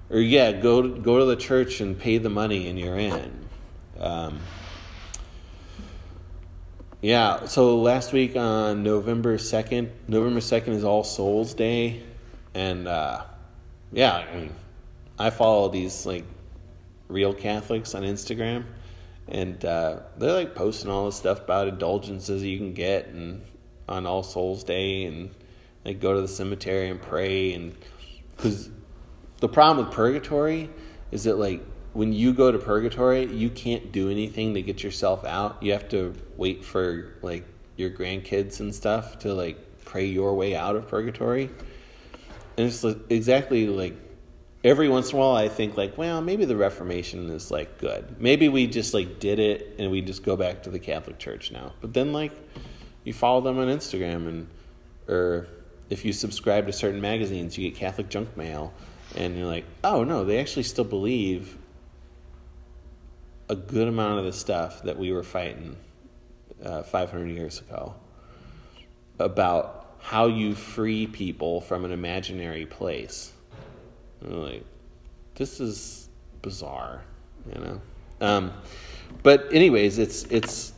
[0.09, 3.47] Or yeah, go to, go to the church and pay the money, and you're in.
[3.99, 4.39] Um,
[7.01, 7.45] yeah.
[7.45, 12.03] So last week on November second, November second is All Souls Day,
[12.53, 13.23] and uh,
[13.91, 14.51] yeah, I mean,
[15.17, 16.25] I follow these like
[17.07, 18.65] real Catholics on Instagram,
[19.27, 23.43] and uh, they're like posting all this stuff about indulgences you can get and
[23.87, 25.29] on All Souls Day, and
[25.83, 27.75] like go to the cemetery and pray, and
[28.35, 28.69] because
[29.39, 30.69] the problem with purgatory
[31.11, 35.23] is that like when you go to purgatory, you can't do anything to get yourself
[35.23, 35.63] out.
[35.63, 37.45] You have to wait for like
[37.77, 41.49] your grandkids and stuff to like pray your way out of purgatory.
[42.57, 43.95] And it's like, exactly like
[44.65, 48.19] every once in a while I think like, well, maybe the Reformation is like good.
[48.19, 51.51] Maybe we just like did it and we just go back to the Catholic Church
[51.51, 51.73] now.
[51.81, 52.31] But then like
[53.03, 54.47] you follow them on Instagram and
[55.07, 55.47] or
[55.91, 58.73] if you subscribe to certain magazines, you get Catholic junk mail
[59.15, 61.55] and you're like, "Oh no, they actually still believe
[63.47, 65.77] a good amount of the stuff that we were fighting
[66.63, 67.93] uh, 500 years ago
[69.19, 73.31] about how you free people from an imaginary place."
[74.21, 74.63] And like,
[75.35, 76.09] this is
[76.41, 77.03] bizarre,
[77.53, 77.81] you know.
[78.21, 78.53] Um,
[79.23, 80.73] but anyways, it's it's.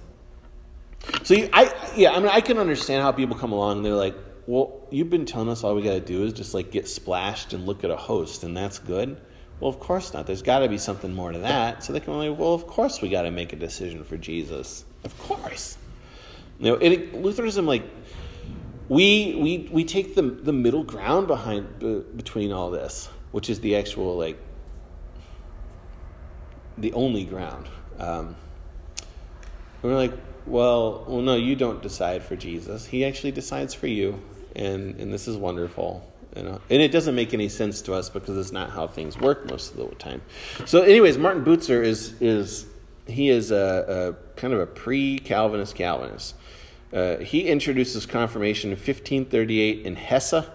[1.23, 3.93] So you, I yeah, I mean I can understand how people come along and they're
[3.93, 4.15] like,
[4.47, 7.53] well, you've been telling us all we got to do is just like get splashed
[7.53, 9.19] and look at a host, and that's good.
[9.59, 10.27] Well, of course not.
[10.27, 11.83] There's got to be something more to that.
[11.83, 14.85] So they can only, well, of course we got to make a decision for Jesus.
[15.03, 15.77] Of course.
[16.59, 17.83] You know, it, Lutheranism, like,
[18.87, 21.79] we, we, we take the, the middle ground behind,
[22.15, 24.37] between all this, which is the actual, like,
[26.77, 27.67] the only ground.
[27.99, 28.35] Um,
[29.81, 30.13] we're like,
[30.45, 32.85] well, well, no, you don't decide for Jesus.
[32.85, 34.21] He actually decides for you,
[34.55, 36.09] and and this is wonderful.
[36.35, 36.61] You know?
[36.69, 39.71] And it doesn't make any sense to us because it's not how things work most
[39.71, 40.21] of the time.
[40.65, 42.65] So, anyways, Martin Butzer is is
[43.07, 46.35] he is a, a kind of a pre-Calvinist Calvinist.
[46.93, 50.45] Uh, he introduces confirmation in 1538 in Hesse,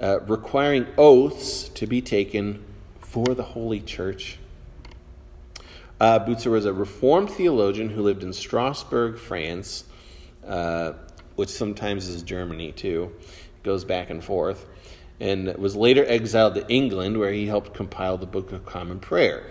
[0.00, 2.64] uh, requiring oaths to be taken
[3.00, 4.38] for the Holy Church.
[6.00, 9.84] Uh, Butzer was a Reformed theologian who lived in Strasbourg, France,
[10.46, 10.94] uh,
[11.36, 13.12] which sometimes is Germany too,
[13.62, 14.66] goes back and forth,
[15.20, 19.44] and was later exiled to England, where he helped compile the Book of Common Prayer.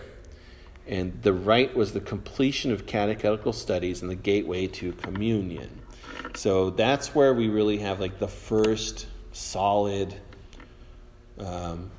[0.88, 5.70] And the rite was the completion of catechetical studies and the gateway to communion.
[6.36, 10.16] So that's where we really have like the first solid.
[11.40, 11.92] Um,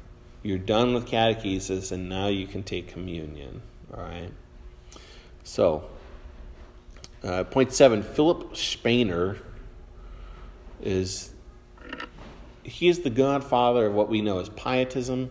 [0.43, 3.63] you're done with catechesis, and now you can take communion.
[3.95, 4.31] All right.
[5.45, 5.85] So,
[7.23, 9.39] uh, point seven Philip Spener
[10.83, 11.33] is
[12.63, 15.31] he is the godfather of what we know as pietism.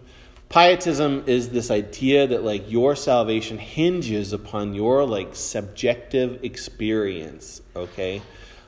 [0.49, 8.21] Pietism is this idea that like your salvation hinges upon your like subjective experience, okay,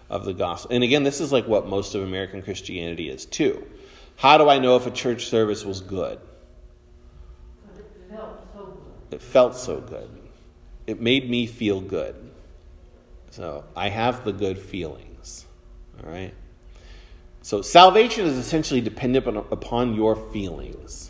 [0.10, 0.74] of the gospel.
[0.74, 3.68] And again, this is like what most of American Christianity is too.
[4.22, 6.20] How do I know if a church service was good?
[7.76, 9.16] It felt so good.
[9.16, 10.10] It felt so good.
[10.86, 12.14] It made me feel good.
[13.32, 15.48] So I have the good feelings.
[16.04, 16.36] All right?
[17.42, 21.10] So salvation is essentially dependent upon, upon your feelings.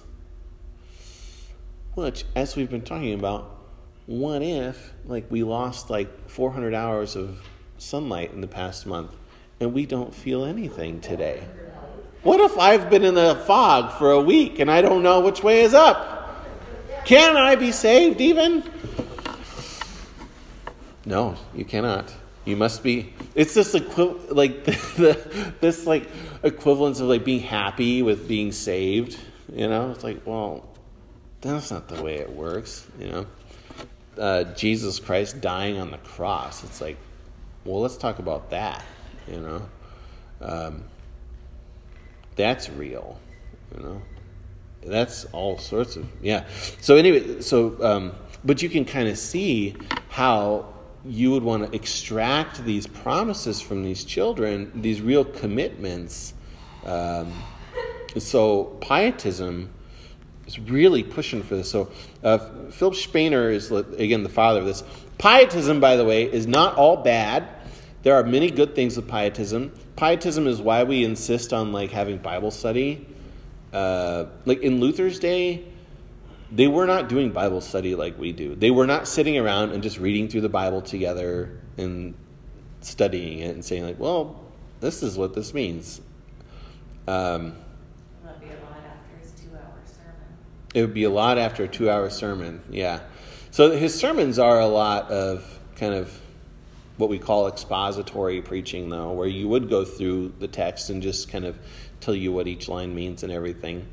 [1.96, 3.60] Which, as we've been talking about,
[4.06, 7.46] what if like we lost like 400 hours of
[7.78, 9.14] sunlight in the past month
[9.60, 11.44] and we don't feel anything today?
[12.24, 15.42] What if I've been in the fog for a week and I don't know which
[15.44, 16.46] way is up?
[17.04, 18.64] Can I be saved even?
[21.04, 22.14] No, you cannot.
[22.46, 23.14] You must be.
[23.34, 26.08] It's this equi- like the, this like
[26.44, 29.20] equivalence of like being happy with being saved.
[29.52, 30.70] You know, it's like well,
[31.42, 32.88] that's not the way it works.
[33.00, 33.26] You know,
[34.20, 36.64] uh, Jesus Christ dying on the cross.
[36.64, 36.98] It's like,
[37.66, 38.84] well, let's talk about that.
[39.28, 39.70] You know,
[40.42, 40.84] um,
[42.36, 43.20] that's real.
[43.76, 44.02] You know,
[44.84, 46.46] that's all sorts of yeah.
[46.80, 48.14] So anyway, so um,
[48.44, 49.76] but you can kind of see
[50.10, 50.66] how
[51.06, 56.34] you would want to extract these promises from these children, these real commitments.
[56.86, 57.34] Um,
[58.18, 59.72] so pietism
[60.46, 61.70] is really pushing for this.
[61.70, 61.92] So
[62.24, 62.38] uh,
[62.72, 64.84] Philip Spener is again the father of this.
[65.18, 67.48] Pietism, by the way, is not all bad.
[68.04, 69.72] There are many good things with pietism.
[70.02, 73.06] Pietism is why we insist on like having Bible study.
[73.72, 75.64] Uh, like in Luther's day,
[76.52, 78.56] they were not doing Bible study like we do.
[78.56, 82.16] They were not sitting around and just reading through the Bible together and
[82.80, 84.42] studying it and saying, like, well,
[84.80, 86.02] this is what this means.
[87.08, 87.56] Um,
[88.24, 90.16] That'd be a lot after his two-hour sermon.
[90.74, 92.64] it would be a lot after a two-hour sermon.
[92.72, 93.02] Yeah.
[93.52, 96.21] So his sermons are a lot of kind of
[97.02, 101.30] what we call expository preaching, though, where you would go through the text and just
[101.30, 101.58] kind of
[102.00, 103.88] tell you what each line means and everything.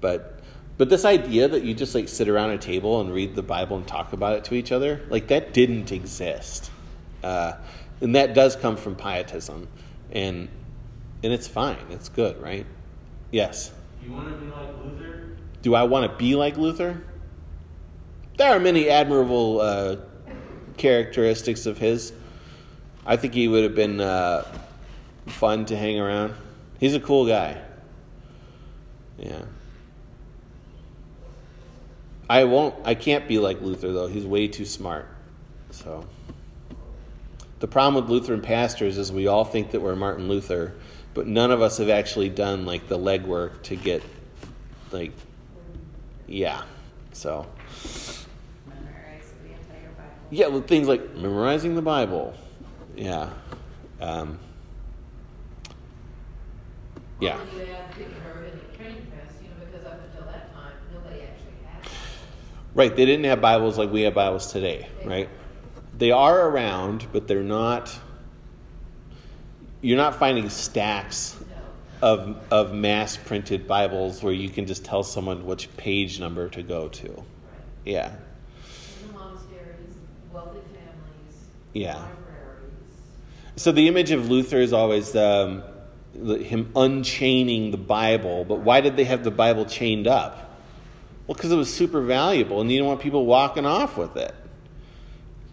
[0.00, 0.38] But
[0.78, 3.76] but this idea that you just like sit around a table and read the Bible
[3.76, 6.70] and talk about it to each other, like that didn't exist,
[7.24, 7.54] uh,
[8.00, 9.66] and that does come from pietism,
[10.12, 10.48] and
[11.24, 12.66] and it's fine, it's good, right?
[13.32, 13.72] Yes.
[14.00, 15.36] Do You want to be like Luther?
[15.62, 17.02] Do I want to be like Luther?
[18.38, 19.96] There are many admirable uh,
[20.76, 22.12] characteristics of his.
[23.04, 24.46] I think he would have been uh,
[25.26, 26.34] fun to hang around.
[26.78, 27.60] He's a cool guy.
[29.18, 29.42] Yeah.
[32.28, 32.74] I won't.
[32.84, 34.06] I can't be like Luther though.
[34.06, 35.06] He's way too smart.
[35.70, 36.06] So.
[37.62, 40.74] The problem with Lutheran pastors is we all think that we're Martin Luther,
[41.14, 44.02] but none of us have actually done like the legwork to get
[44.90, 45.12] like
[46.26, 46.62] yeah.
[47.12, 47.46] So
[48.66, 50.10] Memorize the entire Bible.
[50.30, 52.34] yeah, with things like memorizing the Bible.
[52.96, 53.30] Yeah.
[54.00, 54.38] Um,
[57.20, 57.38] yeah.
[57.40, 60.26] Or you have people who are in the training class, you know, because up until
[60.26, 61.84] that time, nobody actually had.
[61.84, 61.92] it.
[62.74, 62.94] Right.
[62.94, 65.28] They didn't have Bibles like we have Bibles today, right?
[65.96, 67.96] They are around, but they're not.
[69.80, 71.36] You're not finding stacks
[72.02, 76.62] of of mass printed Bibles where you can just tell someone which page number to
[76.62, 77.24] go to.
[77.84, 78.12] Yeah.
[79.00, 79.94] In the monasteries,
[80.32, 81.48] wealthy families.
[81.72, 82.04] Yeah.
[83.56, 85.62] So the image of Luther is always um,
[86.14, 88.44] him unchaining the Bible.
[88.44, 90.58] But why did they have the Bible chained up?
[91.26, 94.34] Well, because it was super valuable, and you don't want people walking off with it.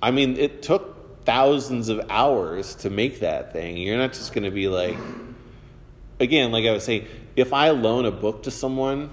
[0.01, 3.77] I mean, it took thousands of hours to make that thing.
[3.77, 4.97] You're not just going to be like,
[6.19, 9.11] again, like I was saying, if I loan a book to someone,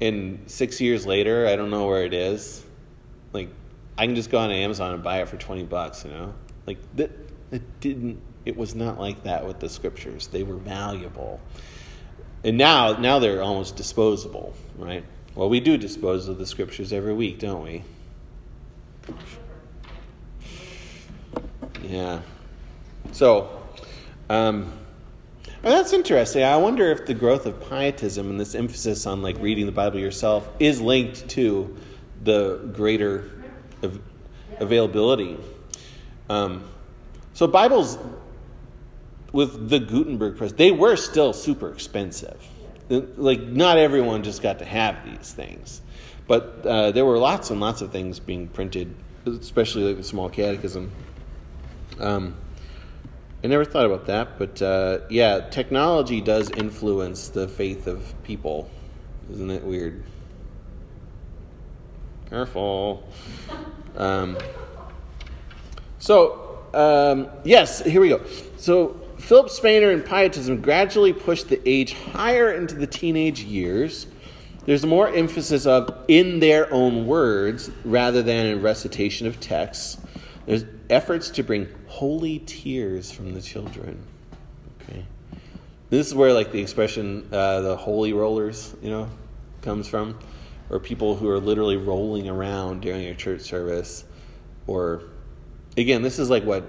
[0.00, 2.62] and six years later I don't know where it is,
[3.32, 3.48] like
[3.96, 6.04] I can just go on Amazon and buy it for twenty bucks.
[6.04, 6.34] You know,
[6.66, 7.25] like that.
[7.50, 8.20] It didn't.
[8.44, 10.28] It was not like that with the scriptures.
[10.28, 11.40] They were valuable,
[12.44, 15.04] and now now they're almost disposable, right?
[15.34, 17.84] Well, we do dispose of the scriptures every week, don't we?
[21.82, 22.20] Yeah.
[23.12, 23.62] So,
[24.30, 24.72] um,
[25.62, 26.42] well, that's interesting.
[26.42, 29.98] I wonder if the growth of pietism and this emphasis on like reading the Bible
[29.98, 31.76] yourself is linked to
[32.22, 33.30] the greater
[33.82, 34.00] av-
[34.58, 35.36] availability.
[36.28, 36.64] Um,
[37.36, 37.98] so Bibles
[39.30, 42.42] with the Gutenberg press, they were still super expensive.
[42.88, 45.82] Like not everyone just got to have these things,
[46.26, 48.94] but uh, there were lots and lots of things being printed,
[49.26, 50.90] especially like the small catechism.
[52.00, 52.36] Um,
[53.44, 58.70] I never thought about that, but uh, yeah, technology does influence the faith of people.
[59.30, 60.02] Isn't it weird?
[62.30, 63.06] Careful.
[63.98, 64.36] Um,
[65.98, 66.45] so,
[66.76, 68.20] um, yes, here we go.
[68.58, 74.06] So, Philip Spener and Pietism gradually pushed the age higher into the teenage years.
[74.66, 79.96] There's more emphasis of in their own words rather than in recitation of texts.
[80.44, 83.98] There's efforts to bring holy tears from the children.
[84.82, 85.04] Okay,
[85.88, 89.08] this is where like the expression uh, "the holy rollers," you know,
[89.62, 90.18] comes from,
[90.68, 94.04] or people who are literally rolling around during a church service,
[94.66, 95.04] or
[95.76, 96.64] again, this is like what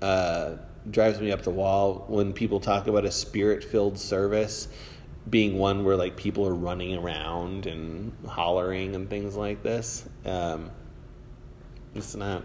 [0.00, 0.56] uh,
[0.90, 4.68] drives me up the wall when people talk about a spirit-filled service
[5.28, 10.08] being one where like people are running around and hollering and things like this.
[10.24, 10.70] Um,
[11.94, 12.44] it's not.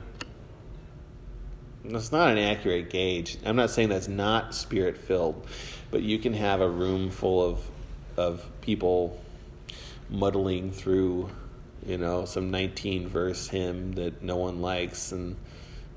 [1.85, 3.37] It's not an accurate gauge.
[3.43, 5.45] I'm not saying that's not spirit filled,
[5.91, 7.59] but you can have a room full of
[8.15, 9.19] of people
[10.09, 11.29] muddling through,
[11.85, 15.35] you know, some 19 verse hymn that no one likes and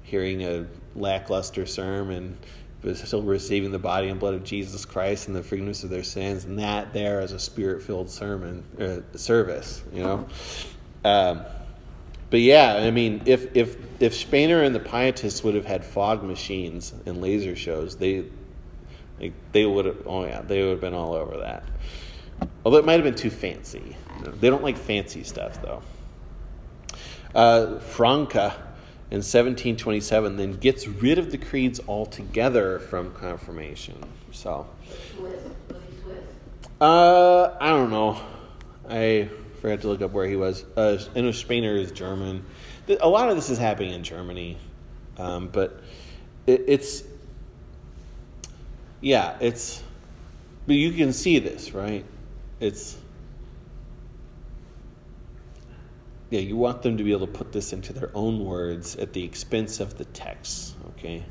[0.07, 2.39] hearing a lackluster sermon,
[2.81, 6.05] but still receiving the body and blood of Jesus Christ and the forgiveness of their
[6.05, 10.27] sins, and that there as a spirit filled sermon uh, service, you know.
[11.05, 11.43] Um,
[12.31, 16.23] but yeah, I mean, if if if Spener and the Pietists would have had fog
[16.23, 18.25] machines and laser shows, they
[19.21, 20.07] like they would have.
[20.07, 21.65] Oh yeah, they would have been all over that.
[22.65, 23.97] Although it might have been too fancy.
[24.41, 25.83] They don't like fancy stuff though.
[27.35, 28.55] Uh, Francke
[29.11, 34.03] in 1727 then gets rid of the creeds altogether from confirmation.
[34.33, 34.67] So.
[36.81, 38.21] Uh, I don't know.
[38.89, 39.31] I
[39.61, 40.65] forgot to look up where he was.
[40.77, 42.45] Uh, I know is German.
[43.01, 44.59] A lot of this is happening in Germany,
[45.19, 45.81] um, but
[46.47, 47.03] it, it's
[49.01, 49.83] yeah, it's
[50.67, 52.05] but you can see this, right?
[52.61, 52.97] It's
[56.31, 59.13] yeah, you want them to be able to put this into their own words at
[59.13, 61.25] the expense of the text, okay?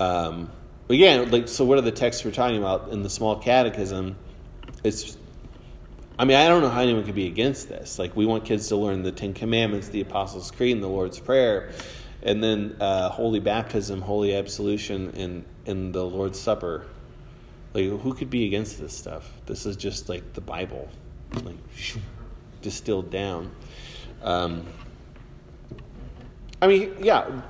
[0.00, 0.50] Um,
[0.88, 4.16] again, like, so what are the texts we're talking about in the small catechism?
[4.84, 5.18] It's,
[6.18, 7.98] I mean, I don't know how anyone could be against this.
[7.98, 11.18] Like, we want kids to learn the Ten Commandments, the Apostles' Creed, and the Lord's
[11.18, 11.70] Prayer,
[12.22, 16.86] and then uh, holy baptism, holy absolution, and, and the Lord's Supper.
[17.74, 19.30] Like, who could be against this stuff?
[19.44, 20.88] This is just like the Bible,
[21.44, 21.58] like
[22.62, 23.50] distilled down.
[24.22, 24.64] Um,
[26.60, 27.42] I mean, yeah.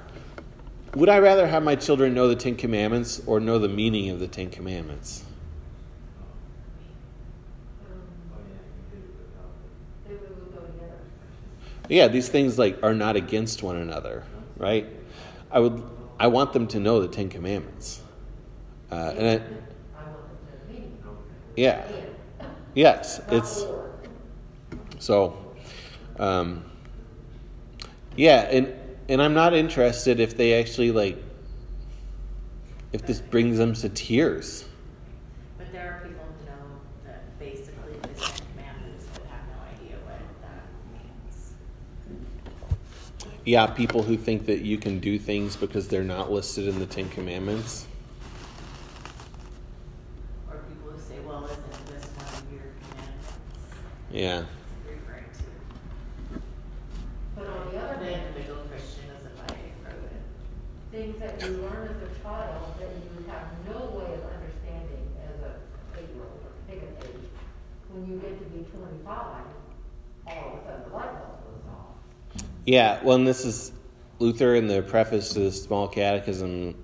[0.95, 4.21] Would I rather have my children know the Ten Commandments or know the meaning of
[4.21, 5.25] the Ten Commandments?
[7.83, 7.95] Yeah,
[8.45, 10.21] you could without it.
[10.21, 10.97] They would go together.
[11.89, 14.25] Yeah, these things like are not against one another,
[14.57, 14.87] right?
[15.51, 15.83] I would,
[16.19, 18.01] I want them to know the Ten Commandments,
[18.91, 20.91] uh, and I, I want them to meet.
[21.57, 21.87] yeah,
[22.75, 23.65] yes, it's
[24.99, 25.37] so,
[26.19, 26.65] um,
[28.17, 28.75] yeah, and
[29.09, 31.17] and I'm not interested if they actually like
[32.93, 34.65] if this brings them to tears.
[35.57, 39.97] But there are people who know that basically the Ten Commandments but have no idea
[40.05, 41.53] what that means.
[43.45, 46.87] Yeah, people who think that you can do things because they're not listed in the
[46.87, 47.87] Ten Commandments.
[50.51, 53.29] Or people who say, well, isn't this one of your commandments
[54.11, 54.45] Yeah,
[54.87, 56.41] referring to?
[57.37, 60.23] But on the other The hand, individual Christian is a fighting for it.
[60.91, 65.37] things that you learn as a child that you have no way of understanding as
[65.45, 65.53] a
[65.99, 67.29] eight-year-old or pick an age,
[67.93, 69.45] when you get to be twenty-five,
[70.27, 71.97] all of a sudden the light bulb goes off.
[72.69, 73.03] Yeah.
[73.03, 73.73] Well, and this is
[74.19, 76.75] Luther in the preface to the Small Catechism,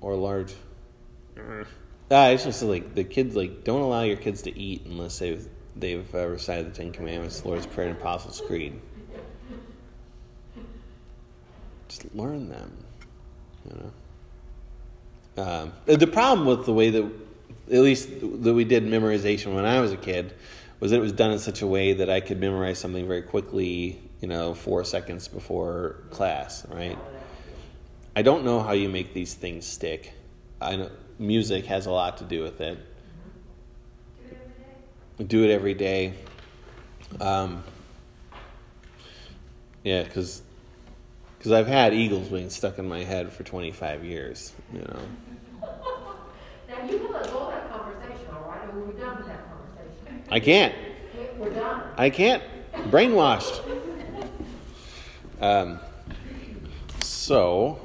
[0.00, 0.54] or large.
[2.10, 5.46] Ah, it's just like the kids like don't allow your kids to eat unless they've
[5.76, 8.80] they've uh, recited the Ten Commandments, the Lord's Prayer, and Apostles' Creed.
[11.88, 12.72] Just learn them,
[13.68, 13.76] you
[15.36, 15.42] know.
[15.42, 17.04] Um, the problem with the way that,
[17.70, 20.34] at least that we did memorization when I was a kid,
[20.80, 23.22] was that it was done in such a way that I could memorize something very
[23.22, 26.98] quickly, you know, four seconds before class, right?
[28.14, 30.12] I don't know how you make these things stick.
[30.60, 32.78] I know music has a lot to do with it.
[34.18, 34.54] Do it every
[35.24, 35.24] day.
[35.24, 36.14] Do it every day.
[37.20, 37.64] Um,
[39.84, 40.42] yeah, because
[41.38, 44.52] because I've had Eagles wings stuck in my head for 25 years.
[44.74, 45.00] You know,
[46.68, 49.46] Now, you can let go of that conversation, all right, or we're done with that
[49.48, 50.24] conversation.
[50.30, 50.74] I can't.
[51.38, 51.82] We're done.
[51.96, 52.42] I can't.
[52.90, 53.79] Brainwashed.
[55.40, 55.80] Um,
[57.00, 57.80] so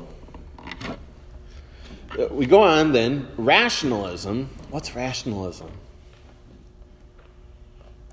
[2.20, 3.28] uh, we go on then.
[3.38, 4.50] Rationalism.
[4.70, 5.72] What's rationalism?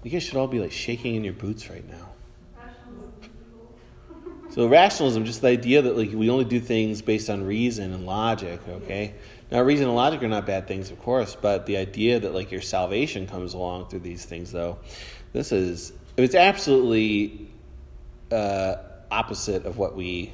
[0.02, 2.08] You guys should all be like shaking in your boots right now.
[4.50, 8.04] So rationalism, just the idea that like we only do things based on reason and
[8.04, 8.60] logic.
[8.68, 9.14] Okay,
[9.50, 12.50] now reason and logic are not bad things, of course, but the idea that like
[12.52, 14.78] your salvation comes along through these things, though,
[15.32, 17.48] this is it's absolutely
[18.30, 18.74] uh,
[19.12, 20.32] opposite of what we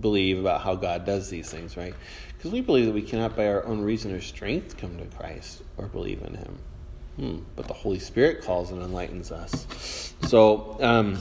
[0.00, 1.94] believe about how God does these things, right?
[2.36, 5.62] Because we believe that we cannot, by our own reason or strength, come to Christ
[5.76, 6.58] or believe in Him.
[7.16, 7.38] Hmm.
[7.56, 10.14] But the Holy Spirit calls and enlightens us.
[10.22, 11.18] So, um,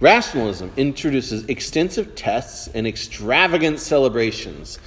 [0.00, 4.78] rationalism introduces extensive tests and extravagant celebrations.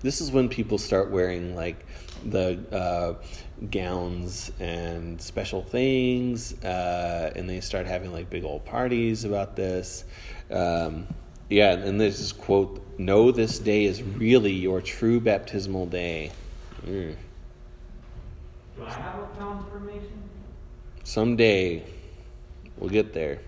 [0.00, 1.84] This is when people start wearing like
[2.24, 3.14] the uh,
[3.70, 10.04] gowns and special things, uh, and they start having like big old parties about this.
[10.50, 11.06] Um,
[11.48, 16.32] yeah, and there's this quote: "Know this day is really your true baptismal day."
[16.86, 17.14] Mm.
[18.76, 20.22] Do I have a confirmation?
[21.04, 21.84] Someday,
[22.78, 23.40] we'll get there.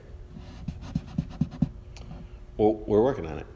[2.56, 3.46] Well, we're working on it.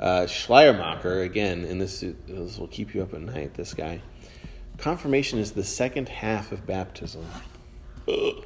[0.00, 4.00] Uh, Schleiermacher, again, and this, this will keep you up at night, this guy.
[4.78, 7.24] Confirmation is the second half of baptism.
[8.08, 8.42] I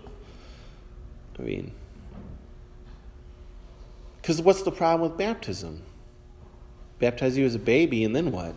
[1.39, 1.73] mean,
[4.21, 5.83] because what's the problem with baptism?
[6.99, 8.55] Baptize you as a baby, and then what?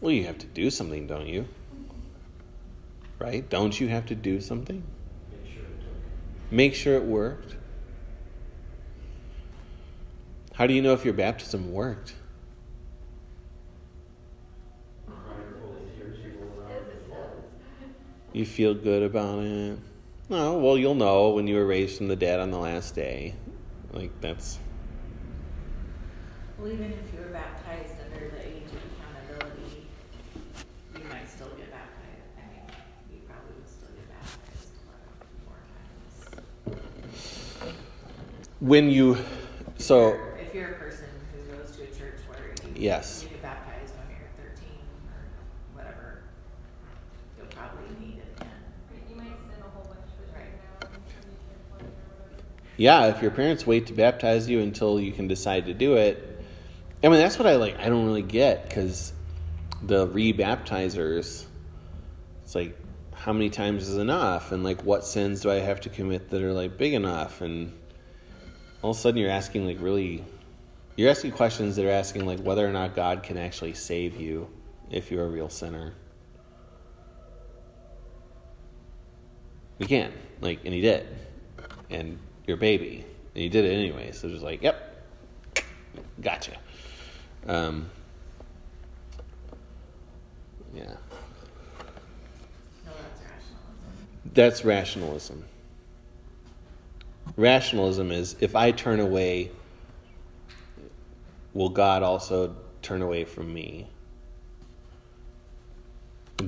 [0.00, 1.46] Well, you have to do something, don't you?
[3.18, 3.48] Right?
[3.50, 4.82] Don't you have to do something?
[6.50, 7.56] Make sure it worked.
[10.58, 12.14] How do you know if your baptism worked?
[15.06, 15.20] Crying
[15.60, 17.30] full of tears, you roll around As the it floor.
[17.78, 17.90] says.
[18.32, 19.78] You feel good about it?
[20.28, 23.36] No, well, you'll know when you were raised from the dead on the last day.
[23.92, 24.58] Like, that's.
[26.58, 28.80] Well, even if you were baptized under the age of
[29.30, 29.86] accountability,
[30.92, 32.34] you might still get baptized.
[32.36, 32.62] I mean,
[33.12, 34.72] you probably would still get baptized
[35.46, 35.62] more
[36.74, 37.76] times.
[38.58, 39.18] When you,
[39.76, 40.18] so
[40.48, 43.22] If you're a person who goes to a church where you, Yes.
[43.22, 46.22] you get baptized when you're thirteen or whatever,
[47.36, 48.48] you'll probably need it then.
[49.10, 51.28] You might sin a whole bunch between now and when you turn
[51.68, 51.90] twenty or
[52.22, 52.44] whatever.
[52.78, 56.42] yeah, if your parents wait to baptize you until you can decide to do it,
[57.04, 57.78] I mean that's what I like.
[57.78, 59.12] I don't really get because
[59.82, 61.44] the re-baptizers,
[62.42, 62.74] it's like
[63.12, 66.42] how many times is enough, and like what sins do I have to commit that
[66.42, 67.74] are like big enough, and
[68.80, 70.24] all of a sudden you're asking like really,
[70.98, 74.50] you're asking questions that are asking like whether or not God can actually save you
[74.90, 75.94] if you're a real sinner.
[79.78, 81.06] He can, like, and he did,
[81.88, 82.18] and
[82.48, 84.10] you're baby, and he did it anyway.
[84.10, 85.06] So just like, yep,
[86.20, 86.56] gotcha.
[87.46, 87.88] Um,
[90.74, 90.96] yeah,
[94.34, 95.44] that's rationalism.
[97.36, 99.52] Rationalism is if I turn away,
[101.58, 103.88] will God also turn away from me?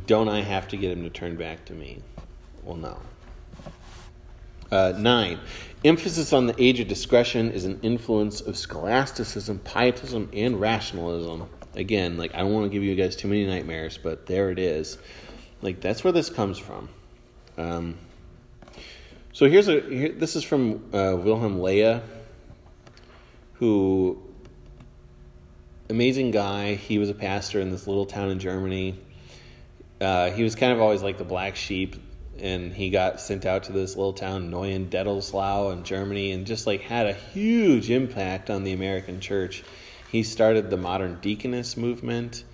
[0.07, 2.01] Don't I have to get him to turn back to me?
[2.63, 2.97] Well, no.
[4.71, 5.41] Uh, nine,
[5.85, 11.49] emphasis on the age of discretion is an influence of scholasticism, pietism, and rationalism.
[11.75, 14.61] Again, like I don't want to give you guys too many nightmares, but there it
[14.61, 14.97] is.
[15.61, 16.89] Like that's where this comes from.
[17.59, 17.99] Um,
[19.33, 22.01] so here's a here, this is from uh, Wilhelm Löhe,
[23.55, 24.30] who
[25.91, 26.77] amazing guy.
[26.77, 28.99] He was a pastor in this little town in Germany.
[30.01, 31.97] Uh, he was kind of always like the black sheep,
[32.39, 36.81] and he got sent out to this little town, Neuendettelsau in Germany, and just like
[36.81, 39.63] had a huge impact on the American church.
[40.11, 42.45] He started the modern deaconess movement,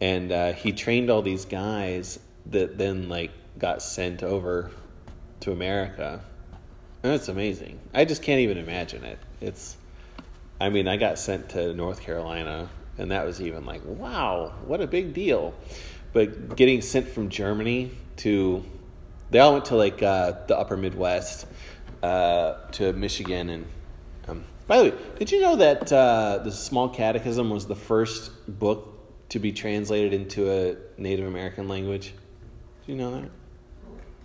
[0.00, 4.70] and uh, he trained all these guys that then like got sent over
[5.40, 6.22] to America.
[7.02, 7.78] That's amazing.
[7.92, 9.18] I just can't even imagine it.
[9.40, 9.76] It's,
[10.60, 14.80] I mean, I got sent to North Carolina, and that was even like, wow, what
[14.80, 15.54] a big deal.
[16.12, 18.64] But getting sent from Germany to,
[19.30, 21.46] they all went to like uh, the upper Midwest,
[22.02, 23.50] uh, to Michigan.
[23.50, 23.66] And
[24.28, 28.30] um, by the way, did you know that uh, the Small Catechism was the first
[28.58, 28.92] book
[29.28, 32.14] to be translated into a Native American language?
[32.86, 33.28] Do you know that?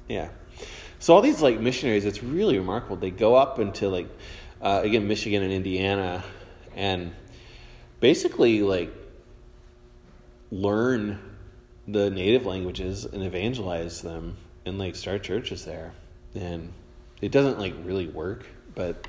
[0.08, 0.30] Yeah.
[1.00, 2.96] So all these like missionaries, it's really remarkable.
[2.96, 4.08] They go up into like
[4.62, 6.24] uh, again Michigan and Indiana,
[6.76, 7.14] and
[8.00, 8.94] basically like
[10.52, 11.20] learn
[11.88, 15.94] the native languages and evangelize them and like start churches there.
[16.36, 16.72] And
[17.22, 18.46] it doesn't like really work,
[18.76, 19.08] but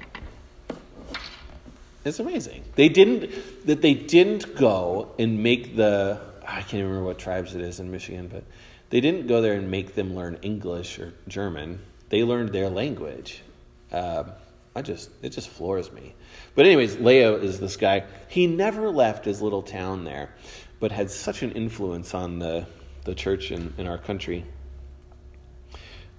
[2.05, 2.64] it's amazing.
[2.74, 7.61] They didn't that they didn't go and make the I can't remember what tribes it
[7.61, 8.44] is in Michigan, but
[8.90, 11.80] they didn't go there and make them learn English or German.
[12.09, 13.42] They learned their language.
[13.90, 14.32] Um,
[14.74, 16.14] I just it just floors me.
[16.54, 18.04] But anyways, Löhe is this guy.
[18.28, 20.34] He never left his little town there,
[20.80, 22.66] but had such an influence on the
[23.04, 24.44] the church in, in our country.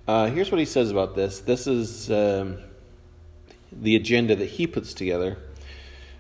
[0.07, 1.39] Uh, here's what he says about this.
[1.39, 2.57] This is um,
[3.71, 5.37] the agenda that he puts together.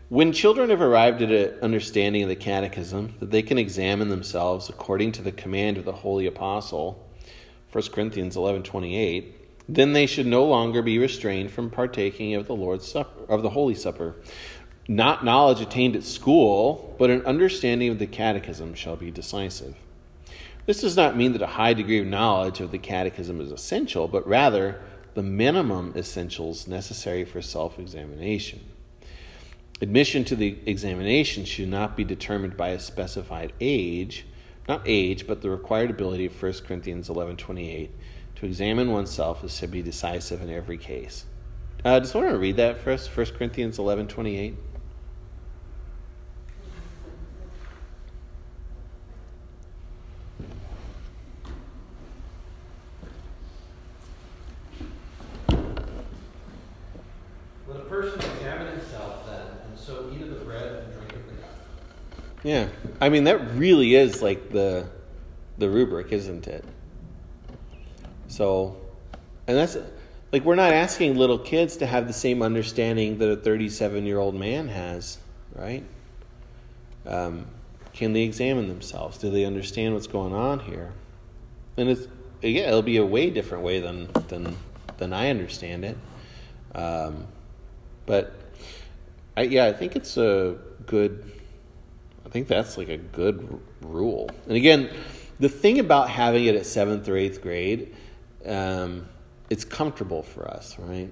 [0.09, 4.69] When children have arrived at an understanding of the catechism, that they can examine themselves
[4.69, 7.03] according to the command of the holy apostle,
[7.71, 9.33] 1 Corinthians 11:28,
[9.67, 13.51] then they should no longer be restrained from partaking of the Lord's supper, of the
[13.51, 14.15] holy supper.
[14.87, 19.75] Not knowledge attained at school, but an understanding of the catechism shall be decisive.
[20.65, 24.07] This does not mean that a high degree of knowledge of the catechism is essential,
[24.07, 24.81] but rather
[25.13, 28.61] the minimum essentials necessary for self-examination.
[29.81, 34.25] Admission to the examination should not be determined by a specified age,
[34.67, 37.89] not age, but the required ability of 1 Corinthians 11:28
[38.43, 41.23] to examine oneself is to be decisive in every case.
[41.85, 44.55] Uh, just want to read that for us, 1 Corinthians 11:28.
[57.65, 59.39] Let a person examine himself then,
[59.69, 61.49] and so eat of the bread and drink of the cup.
[62.43, 62.67] Yeah.
[62.99, 64.89] I mean that really is like the
[65.57, 66.65] the rubric, isn't it?
[68.33, 68.77] So
[69.45, 69.77] and that's
[70.31, 74.69] like we're not asking little kids to have the same understanding that a 37-year-old man
[74.69, 75.19] has,
[75.53, 75.83] right?
[77.05, 77.45] Um,
[77.93, 79.19] can they examine themselves?
[79.19, 80.93] Do they understand what's going on here?
[81.77, 82.07] And it's
[82.41, 84.57] yeah, it'll be a way different way than than
[84.97, 85.97] than I understand it.
[86.73, 87.27] Um,
[88.07, 88.33] but
[89.37, 90.57] I, yeah, I think it's a
[90.87, 91.31] good.
[92.25, 94.31] I think that's like a good r- rule.
[94.47, 94.89] And again,
[95.39, 97.93] the thing about having it at seventh or eighth grade,
[98.45, 99.07] um,
[99.49, 101.11] it's comfortable for us, right?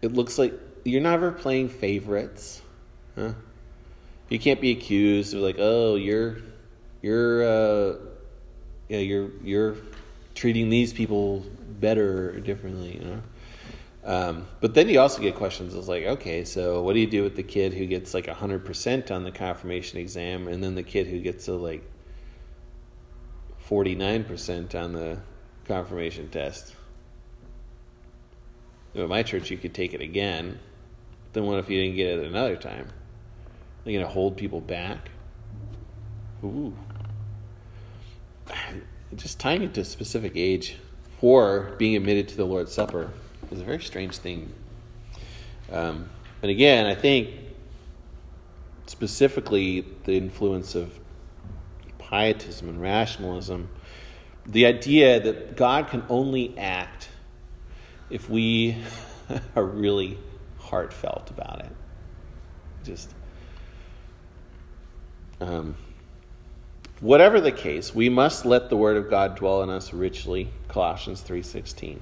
[0.00, 0.54] It looks like
[0.84, 2.62] you're never playing favorites.
[3.14, 3.32] Huh?
[4.28, 6.38] You can't be accused of like, oh, you're,
[7.02, 7.96] you're, uh,
[8.88, 9.76] you're, you're
[10.34, 11.44] treating these people
[11.80, 13.22] better or differently, you know.
[14.04, 17.22] Um, but then you also get questions It's like, okay, so what do you do
[17.22, 21.06] with the kid who gets like 100% on the confirmation exam and then the kid
[21.06, 21.88] who gets a like
[23.68, 25.18] 49% on the
[25.66, 26.74] confirmation test?
[28.94, 30.58] At my church, you could take it again.
[31.32, 32.88] Then what if you didn't get it another time?
[33.84, 35.10] Are you going to hold people back?
[36.44, 36.74] Ooh.
[39.14, 40.76] Just tying it to a specific age
[41.20, 43.10] for being admitted to the Lord's Supper
[43.50, 44.52] is a very strange thing.
[45.70, 46.08] Um,
[46.42, 47.30] and again, I think
[48.86, 50.98] specifically the influence of
[51.98, 53.68] pietism and rationalism,
[54.46, 57.08] the idea that God can only act
[58.10, 58.76] if we
[59.56, 60.18] are really
[60.58, 61.70] heartfelt about it.
[62.84, 63.10] Just
[65.40, 65.76] um,
[67.00, 70.48] whatever the case, we must let the word of God dwell in us richly.
[70.68, 72.00] Colossians three sixteen.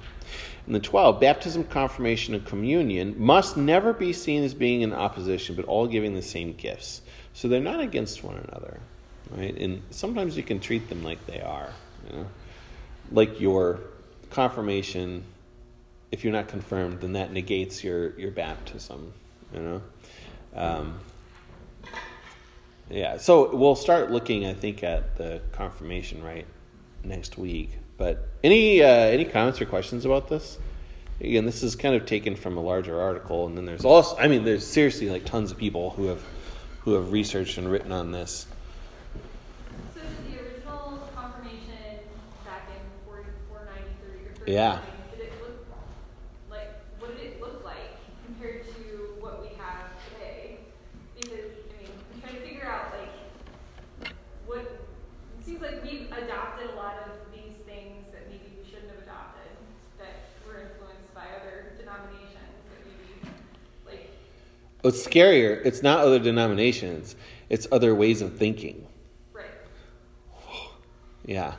[0.65, 5.55] And the 12, baptism, confirmation, and communion must never be seen as being in opposition,
[5.55, 7.01] but all giving the same gifts.
[7.33, 8.79] So they're not against one another,
[9.31, 9.57] right?
[9.57, 11.71] And sometimes you can treat them like they are,
[12.09, 12.27] you know?
[13.11, 13.79] Like your
[14.29, 15.23] confirmation,
[16.11, 19.13] if you're not confirmed, then that negates your, your baptism,
[19.53, 19.81] you know?
[20.55, 20.99] Um,
[22.89, 26.45] yeah, so we'll start looking, I think, at the confirmation right
[27.03, 27.77] next week.
[27.97, 30.57] But any uh, any comments or questions about this?
[31.21, 34.27] Again, this is kind of taken from a larger article, and then there's also, I
[34.27, 36.23] mean, there's seriously like tons of people who have
[36.79, 38.47] who have researched and written on this.
[39.93, 41.99] So did the original confirmation
[42.43, 43.69] back in four, four
[44.45, 44.79] Yeah.
[45.11, 45.65] Did it look,
[46.49, 46.69] like,
[46.99, 50.57] what did it look like compared to what we have today?
[51.19, 54.13] Because, I mean, I'm trying to figure out, like,
[54.47, 58.89] what, it seems like we've adopted a lot of these things that maybe we shouldn't
[58.89, 59.51] have adopted,
[59.99, 62.33] that were influenced by other denominations,
[62.69, 63.31] that maybe,
[63.85, 64.09] like,
[64.81, 65.63] What's scarier?
[65.63, 67.15] It's not other denominations;
[67.49, 68.87] it's other ways of thinking.
[69.33, 69.45] right,
[71.25, 71.53] Yeah.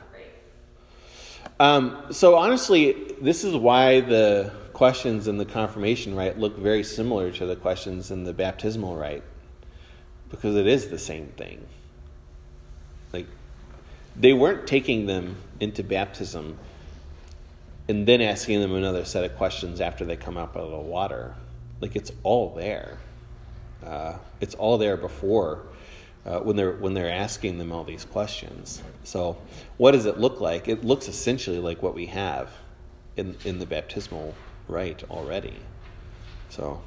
[1.63, 2.91] Um, so honestly,
[3.21, 8.11] this is why the questions in the confirmation rite look very similar to the questions
[8.11, 9.23] in the baptismal rite,
[10.29, 11.65] because it is the same thing.
[13.13, 13.27] Like
[14.13, 16.59] they weren't taking them into baptism
[17.87, 21.33] and then asking them another set of questions after they come out of the water.
[21.79, 22.97] Like it's all there.
[23.81, 25.63] Uh, it's all there before
[26.25, 28.81] uh, when they're when they're asking them all these questions.
[29.03, 29.37] So,
[29.77, 30.67] what does it look like?
[30.67, 32.51] It looks essentially like what we have
[33.17, 34.33] in in the baptismal
[34.67, 35.55] rite already.
[36.49, 36.81] So,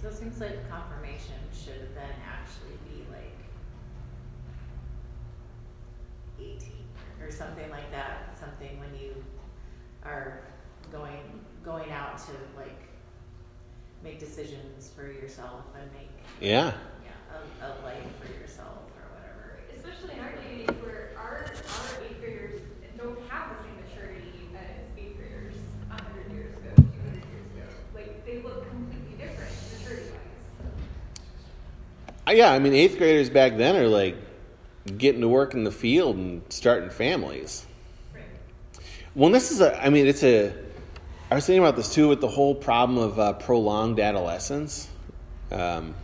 [0.00, 3.38] So it seems like confirmation should then actually be like
[6.40, 6.84] eighteen
[7.22, 9.22] or something like that, something when you
[10.04, 10.40] are
[10.90, 12.82] going, going out to like
[14.02, 16.08] make decisions for yourself and make,
[16.40, 16.72] yeah,
[17.32, 19.58] yeah, a, a life for yourself or whatever.
[19.76, 22.60] Especially in our day where our, our eighth graders
[22.96, 25.54] don't have the same maturity as eighth graders
[25.90, 27.66] a hundred years ago, two hundred years ago.
[27.94, 30.68] Like, they look completely different maturity wise.
[32.28, 32.52] Uh, yeah.
[32.52, 34.16] I mean, eighth graders back then are like
[34.98, 37.66] getting to work in the field and starting families.
[38.14, 38.24] Right.
[39.14, 39.80] Well, this is a.
[39.82, 40.52] I mean, it's a.
[41.30, 44.88] I was thinking about this too with the whole problem of uh, prolonged adolescence.
[45.50, 45.94] Um,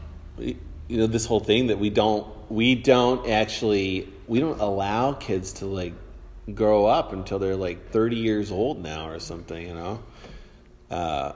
[0.00, 0.56] we- you
[0.88, 5.66] know, this whole thing that we don't we don't actually we don't allow kids to
[5.66, 5.94] like
[6.54, 9.66] grow up until they're like thirty years old now or something.
[9.66, 10.02] You know.
[10.90, 11.32] Uh,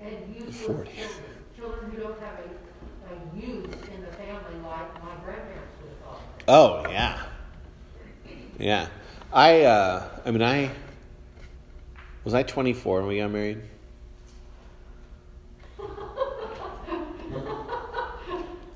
[0.00, 0.90] And useless Forty.
[0.90, 1.22] children,
[1.56, 5.98] children who don't have a, a use in the family like my grandparents would have
[6.04, 6.20] thought.
[6.48, 7.22] Oh yeah,
[8.58, 8.88] yeah.
[9.32, 10.70] I uh, I mean I
[12.24, 13.62] was I twenty four when we got married.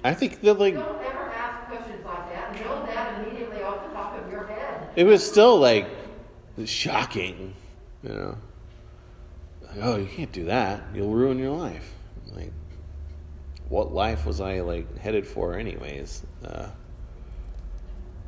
[0.02, 2.54] I think that like Don't ever ask questions like that.
[2.60, 4.88] Know that immediately off the top of your head.
[4.96, 5.86] it was still like
[6.64, 7.54] shocking,
[8.02, 8.38] you know.
[9.62, 10.82] Like, oh, you can't do that.
[10.94, 11.92] You'll ruin your life.
[12.34, 12.52] Like,
[13.68, 16.22] what life was I like headed for, anyways?
[16.44, 16.68] Uh,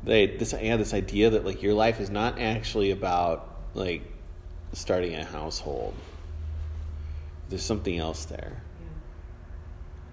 [0.03, 4.01] they this yeah this idea that like your life is not actually about like
[4.73, 5.93] starting a household.
[7.49, 8.61] There's something else there.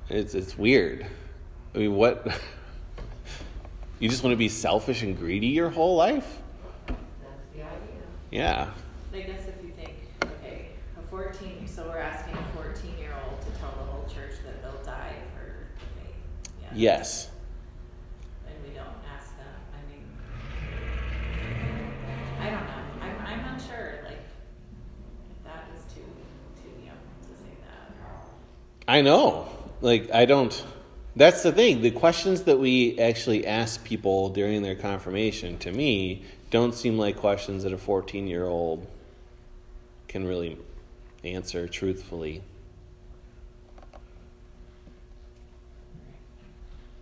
[0.09, 1.07] It's it's weird.
[1.75, 2.27] I mean, what?
[4.01, 6.39] you just want to be selfish and greedy your whole life?
[6.87, 6.99] That's
[7.55, 8.03] the idea.
[8.31, 8.71] Yeah.
[9.13, 9.95] I guess if you think,
[10.25, 14.83] okay, a fourteen, so we're asking a fourteen-year-old to tell the whole church that they'll
[14.83, 16.15] die for the faith.
[16.61, 16.69] Yeah.
[16.75, 17.31] Yes.
[18.47, 20.05] And we don't ask them, I mean,
[22.41, 26.03] I don't know, I'm, I'm unsure, like, if that is too,
[26.61, 27.95] too young to say that.
[28.89, 29.49] I know.
[29.81, 30.65] Like, I don't.
[31.17, 31.83] That's the thing.
[31.83, 37.17] The questions that we actually ask people during their confirmation, to me, don't seem like
[37.17, 38.87] questions that a 14 year old
[40.09, 40.57] can really
[41.25, 42.43] answer truthfully.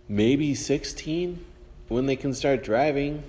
[0.07, 1.45] Maybe 16
[1.87, 3.23] when they can start driving.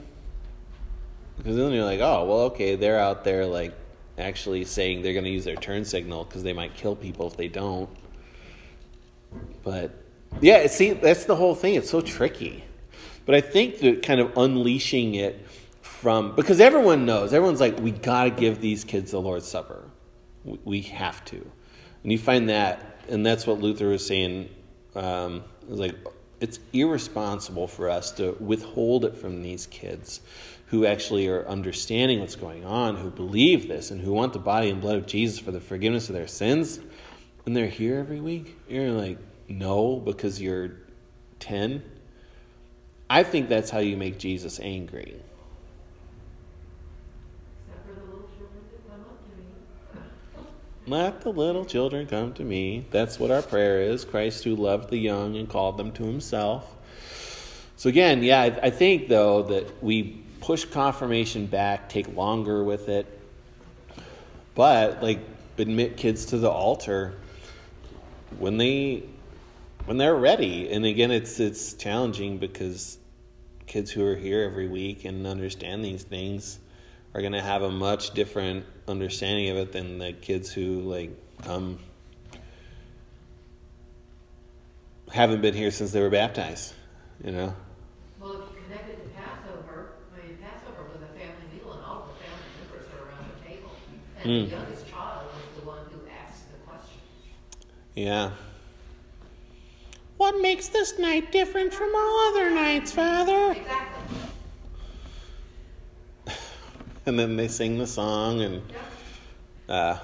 [1.37, 3.75] Because then you're like, oh, well, okay, they're out there, like,
[4.19, 7.37] actually saying they're going to use their turn signal because they might kill people if
[7.37, 7.89] they don't.
[9.63, 10.00] But
[10.41, 11.75] yeah, see, that's the whole thing.
[11.75, 12.65] It's so tricky.
[13.27, 15.47] But I think that kind of unleashing it
[15.83, 19.85] from because everyone knows, everyone's like, we got to give these kids the Lord's Supper.
[20.65, 24.49] We, have to, and you find that, and that's what Luther was saying.
[24.95, 25.95] Um, it was like
[26.41, 30.23] it's irresponsible for us to withhold it from these kids
[30.67, 34.71] who actually are understanding what's going on, who believe this, and who want the body
[34.71, 36.81] and blood of Jesus for the forgiveness of their sins,
[37.45, 38.57] and they're here every week.
[38.69, 39.19] You're like,
[39.51, 40.71] no, because you're
[41.41, 41.83] 10.
[43.09, 45.17] I think that's how you make Jesus angry.
[47.67, 50.47] Except for the little children that come up to me.
[50.87, 52.87] Let the little children come to me.
[52.93, 54.05] That's what our prayer is.
[54.05, 56.77] Christ who loved the young and called them to himself.
[57.77, 62.89] So, again, yeah, I, I think, though, that we push confirmation back, take longer with
[62.89, 63.07] it,
[64.55, 65.19] but, like,
[65.59, 67.15] admit kids to the altar
[68.39, 69.03] when they
[69.87, 72.99] when they're ready and again it's it's challenging because
[73.67, 76.59] kids who are here every week and understand these things
[77.15, 81.11] are going to have a much different understanding of it than the kids who like
[81.43, 81.79] come
[85.13, 86.75] haven't been here since they were baptized
[87.25, 87.55] you know
[88.21, 91.83] Well, if you connect it to Passover, I mean, Passover was a family meal and
[91.85, 93.71] all the family members are around the table.
[94.23, 94.51] And Mm.
[94.51, 97.01] the youngest child was the one who asked the question.
[97.97, 98.31] yeah
[100.21, 104.19] what makes this night different from all other nights father Exactly.
[107.07, 108.85] and then they sing the song and Yep.
[109.71, 109.99] uh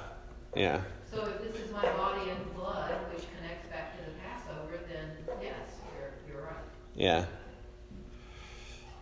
[0.54, 0.80] yeah
[1.12, 5.10] So if this is my body and blood, which connects back to the Passover, then
[5.42, 5.52] yes,
[5.94, 6.64] you're, you're right.
[6.94, 7.26] yeah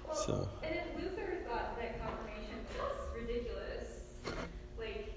[0.05, 3.89] Well, So- And if Luther thought that confirmation was ridiculous,
[4.77, 5.15] like,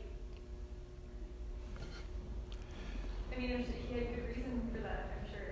[3.36, 5.44] I mean, I'm sure he had good reason for that, I'm sure.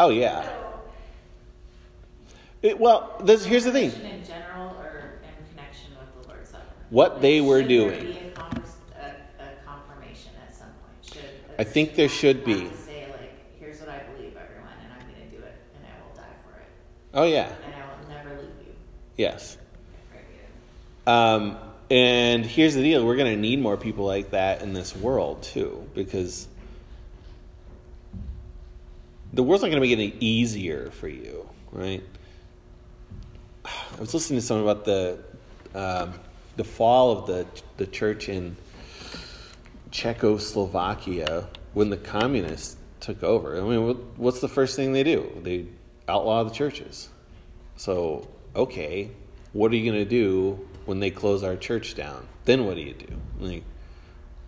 [0.00, 0.48] Oh yeah
[2.62, 6.64] it, well this, here's the thing In general or in connection with the Lord's Supper?
[6.90, 7.92] What Like, they were doing.
[8.08, 11.14] a convers- a- a confirmation at some point?
[11.14, 11.24] Should
[11.58, 12.68] I think there should be.
[12.68, 16.06] to Say like, here's what I believe, everyone, and I'm gonna do it, and I
[16.06, 16.66] will die for it,
[17.14, 18.72] oh yeah and I will never leave you.
[19.16, 19.56] yes
[21.06, 21.56] Um,
[21.90, 25.42] and here's the deal: we're going to need more people like that in this world
[25.42, 26.46] too, because
[29.32, 32.02] the world's not going to make it any easier for you, right?
[33.64, 35.18] I was listening to something about the
[35.74, 36.14] um,
[36.56, 38.56] the fall of the the church in
[39.90, 43.56] Czechoslovakia when the communists took over.
[43.56, 45.30] I mean, what's the first thing they do?
[45.42, 45.66] They
[46.08, 47.08] outlaw the churches.
[47.76, 49.10] So, okay,
[49.52, 52.26] what are you going to do when they close our church down?
[52.44, 53.06] Then what do you do?
[53.38, 53.64] Like,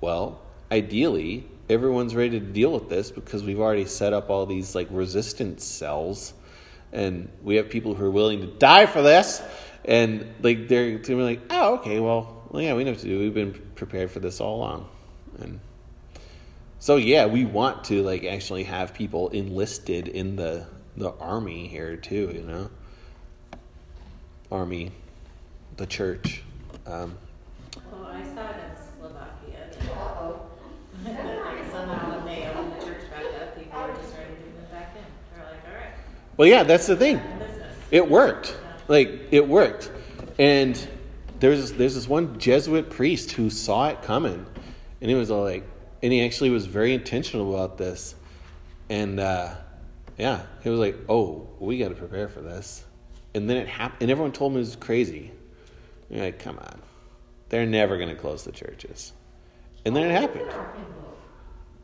[0.01, 4.75] well, ideally, everyone's ready to deal with this because we've already set up all these
[4.75, 6.35] like resistance cells,
[6.93, 9.43] and we have people who are willing to die for this,
[9.85, 13.19] and like they're to be like, oh, okay, well, yeah, we know what to do.
[13.19, 14.89] We've been prepared for this all along,
[15.41, 15.59] and
[16.79, 20.67] so yeah, we want to like actually have people enlisted in the
[20.97, 22.31] the army here too.
[22.35, 22.71] You know,
[24.51, 24.93] army,
[25.77, 26.43] the church.
[26.87, 27.17] Um,
[27.91, 30.45] Well, I saw it in Slovakia, that Uh-oh.
[31.05, 34.71] like somehow when they opened the church back up, people were just ready to move
[34.71, 35.05] back in.
[35.33, 35.97] They're like, all right,
[36.37, 37.21] well, yeah, that's the thing.
[37.91, 38.57] It worked.
[38.89, 39.91] Like it worked,
[40.39, 40.77] and
[41.41, 44.45] there's there's this one Jesuit priest who saw it coming,
[45.01, 45.65] and he was all like,
[46.03, 48.15] and he actually was very intentional about this,
[48.91, 49.55] and uh,
[50.19, 52.85] yeah, he was like, oh, we got to prepare for this,
[53.35, 55.31] and then it happened, and everyone told him it was crazy.
[56.11, 56.81] You're like, come on,
[57.49, 59.13] they're never going to close the churches,
[59.85, 60.51] and then it happened.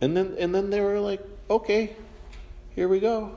[0.00, 1.96] And then and then they were like, okay,
[2.74, 3.34] here we go.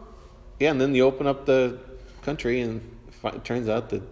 [0.62, 1.80] Yeah, and then you open up the
[2.22, 2.88] country, and
[3.24, 4.04] it turns out that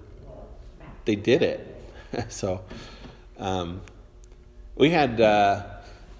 [1.06, 1.80] they did it.
[2.30, 2.62] so,
[3.38, 3.82] um,
[4.76, 5.64] we had uh,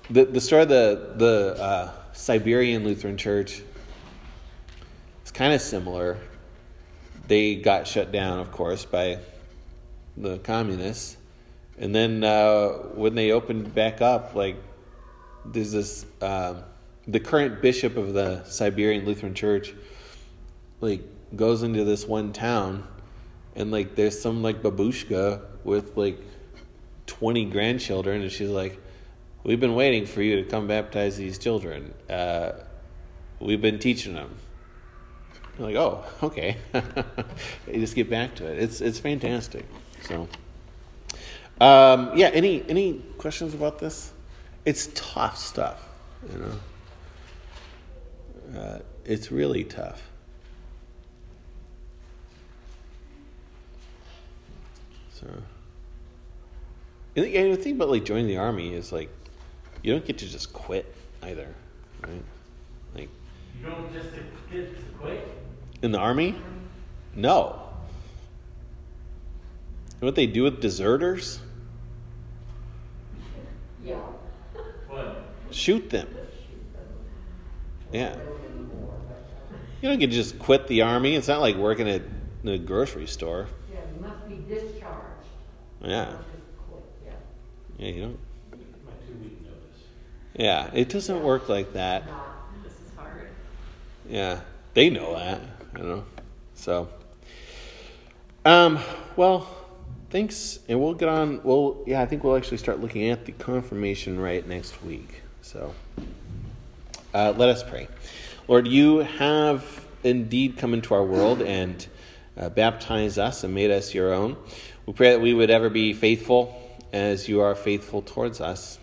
[0.08, 3.64] the the story of the the uh, Siberian Lutheran Church.
[5.24, 6.20] It's kind of similar.
[7.28, 9.18] They got shut down, of course, by
[10.16, 11.18] the communists,
[11.80, 14.58] and then uh, when they opened back up, like
[15.44, 16.62] there's this um
[17.08, 19.74] the current bishop of the Siberian Lutheran Church,
[20.82, 21.02] like
[21.36, 22.88] goes into this one town,
[23.56, 26.20] and like there's some like babushka with like
[27.06, 28.80] twenty grandchildren, and she's like,
[29.44, 31.94] "We've been waiting for you to come baptize these children.
[32.10, 32.52] Uh,
[33.40, 34.36] we've been teaching them."
[35.60, 36.58] Like, oh, okay.
[37.68, 38.64] you just get back to it.
[38.64, 39.66] It's it's fantastic.
[40.04, 40.30] So,
[41.60, 42.28] um, yeah.
[42.28, 44.14] Any any questions about this?
[44.64, 45.86] It's tough stuff,
[46.32, 46.40] you
[48.54, 48.60] know.
[48.60, 50.09] Uh, it's really tough.
[55.20, 55.28] So,
[57.16, 59.10] and the, and the thing about like joining the army is like,
[59.84, 60.94] you don't get to just quit
[61.24, 61.48] either,
[62.06, 62.24] right?
[62.96, 63.10] Like
[63.60, 64.10] You don't just
[64.52, 65.28] get to quit.
[65.82, 66.36] in the army,
[67.16, 67.66] no.
[70.00, 71.40] You know what they do with deserters?
[73.84, 73.96] Yeah.
[74.88, 75.24] What?
[75.52, 76.08] Shoot them.
[77.92, 78.16] Yeah.
[79.82, 81.16] You don't get to just quit the army.
[81.16, 82.04] It's not like working at
[82.44, 83.48] the grocery store.
[83.72, 85.09] Yeah, you must be discharged.
[85.82, 86.14] Yeah.
[87.78, 87.88] Yeah.
[87.88, 88.20] You don't.
[90.36, 92.04] Yeah, it doesn't work like that.
[94.08, 94.40] Yeah,
[94.74, 95.42] they know that.
[95.76, 96.06] I know.
[96.56, 96.90] So,
[98.46, 98.80] um,
[99.16, 99.48] well,
[100.10, 101.42] thanks, and we'll get on.
[101.44, 105.22] Well, yeah, I think we'll actually start looking at the confirmation right next week.
[105.42, 105.74] So,
[107.14, 107.88] uh, let us pray.
[108.48, 111.86] Lord, you have indeed come into our world and
[112.38, 114.38] uh, baptized us and made us your own.
[114.90, 116.60] We pray that we would ever be faithful
[116.92, 118.80] as you are faithful towards us.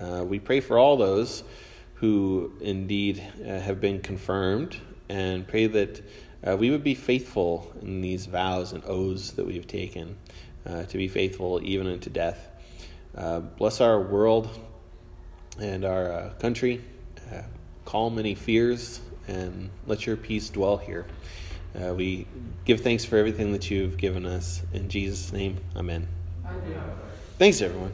[0.00, 1.44] Uh, we pray for all those
[1.96, 4.78] who indeed uh, have been confirmed
[5.10, 6.00] and pray that
[6.42, 10.16] uh, we would be faithful in these vows and oaths that we've taken
[10.64, 12.48] uh, to be faithful even unto death.
[13.14, 14.48] Uh, bless our world
[15.58, 16.82] and our uh, country.
[17.84, 21.04] Calm any fears and let your peace dwell here.
[21.74, 22.26] Uh, we
[22.64, 24.62] give thanks for everything that you've given us.
[24.72, 26.08] In Jesus' name, amen.
[27.38, 27.92] Thanks, everyone.